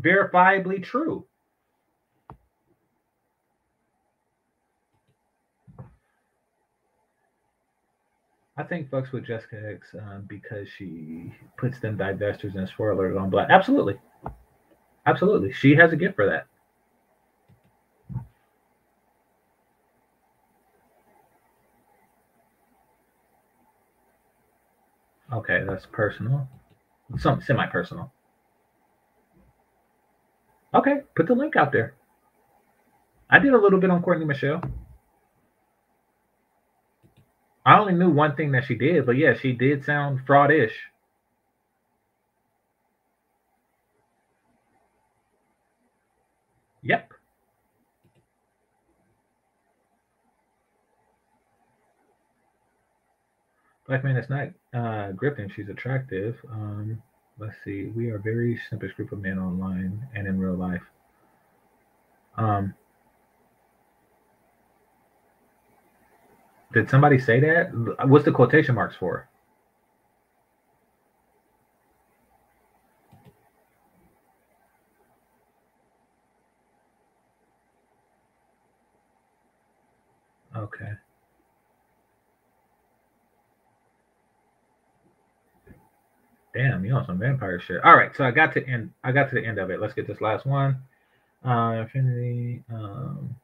[0.00, 1.24] verifiably true.
[8.56, 13.30] I think fucks with Jessica X um, because she puts them divestors and spoilers on
[13.30, 13.48] black.
[13.50, 13.98] Absolutely.
[15.06, 15.52] Absolutely.
[15.52, 16.46] She has a gift for that.
[25.32, 26.46] Okay, that's personal.
[27.18, 28.12] Some semi-personal.
[30.74, 31.94] Okay, put the link out there.
[33.30, 34.62] I did a little bit on Courtney Michelle.
[37.64, 40.72] I only knew one thing that she did, but yeah, she did sound fraudish.
[46.82, 47.12] Yep.
[53.86, 55.50] Black man is not uh, Griffin.
[55.54, 56.36] She's attractive.
[56.50, 57.00] Um,
[57.38, 57.86] let's see.
[57.86, 60.82] We are very simplest group of men online and in real life.
[62.36, 62.74] Um,
[66.72, 68.06] did somebody say that?
[68.06, 69.28] What's the quotation marks for?
[80.56, 80.92] Okay.
[86.54, 87.82] Damn, you on some vampire shit.
[87.82, 88.92] All right, so I got to end.
[89.02, 89.80] I got to the end of it.
[89.80, 90.82] Let's get this last one.
[91.44, 92.62] Uh, Infinity.
[92.72, 93.34] Um,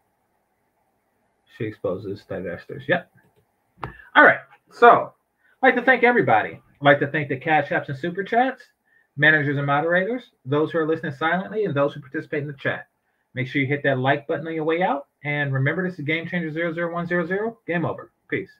[1.58, 2.86] she exposes divestors.
[2.86, 3.10] Yep.
[4.14, 4.38] All right.
[4.72, 5.12] So,
[5.62, 6.50] I'd like to thank everybody.
[6.50, 8.62] I'd like to thank the cash apps and super chats,
[9.16, 12.86] managers and moderators, those who are listening silently, and those who participate in the chat.
[13.34, 15.08] Make sure you hit that like button on your way out.
[15.24, 17.54] And remember, this is Game Changer 00100.
[17.66, 18.12] Game over.
[18.30, 18.50] Peace.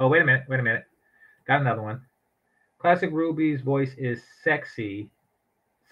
[0.00, 0.44] Oh, wait a minute.
[0.48, 0.84] Wait a minute.
[1.46, 2.00] Got another one.
[2.78, 5.08] Classic Ruby's voice is sexy,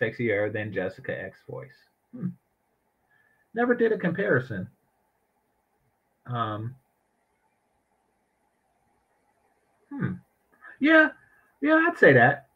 [0.01, 1.71] sexier than Jessica X voice.
[2.15, 2.29] Hmm.
[3.55, 4.69] Never did a comparison.
[6.27, 6.75] Um,
[9.91, 10.13] hmm.
[10.81, 11.11] Yeah,
[11.61, 12.49] yeah, I'd say that.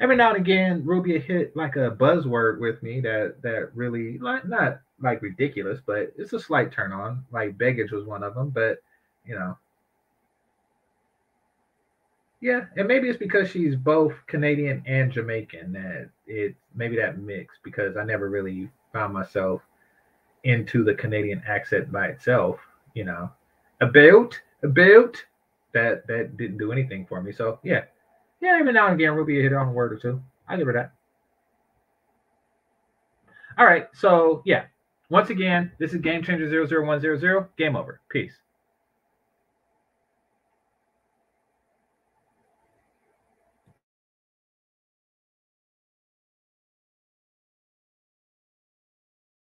[0.00, 4.46] Every now and again, Ruby hit like a buzzword with me that that really like
[4.46, 7.24] not like ridiculous, but it's a slight turn on.
[7.30, 8.78] Like baggage was one of them, but
[9.24, 9.56] you know,
[12.40, 17.56] yeah, and maybe it's because she's both Canadian and Jamaican that it maybe that mix
[17.62, 19.62] because I never really found myself
[20.44, 22.58] into the Canadian accent by itself,
[22.94, 23.30] you know.
[23.80, 25.16] About about
[25.72, 27.32] that that didn't do anything for me.
[27.32, 27.82] So yeah.
[28.40, 30.22] Yeah, every now and again Ruby hit on a word or two.
[30.48, 30.92] I give her that.
[33.58, 34.64] All right, so yeah.
[35.10, 37.48] Once again, this is Game Changer 00100.
[37.58, 38.00] Game over.
[38.08, 38.32] Peace.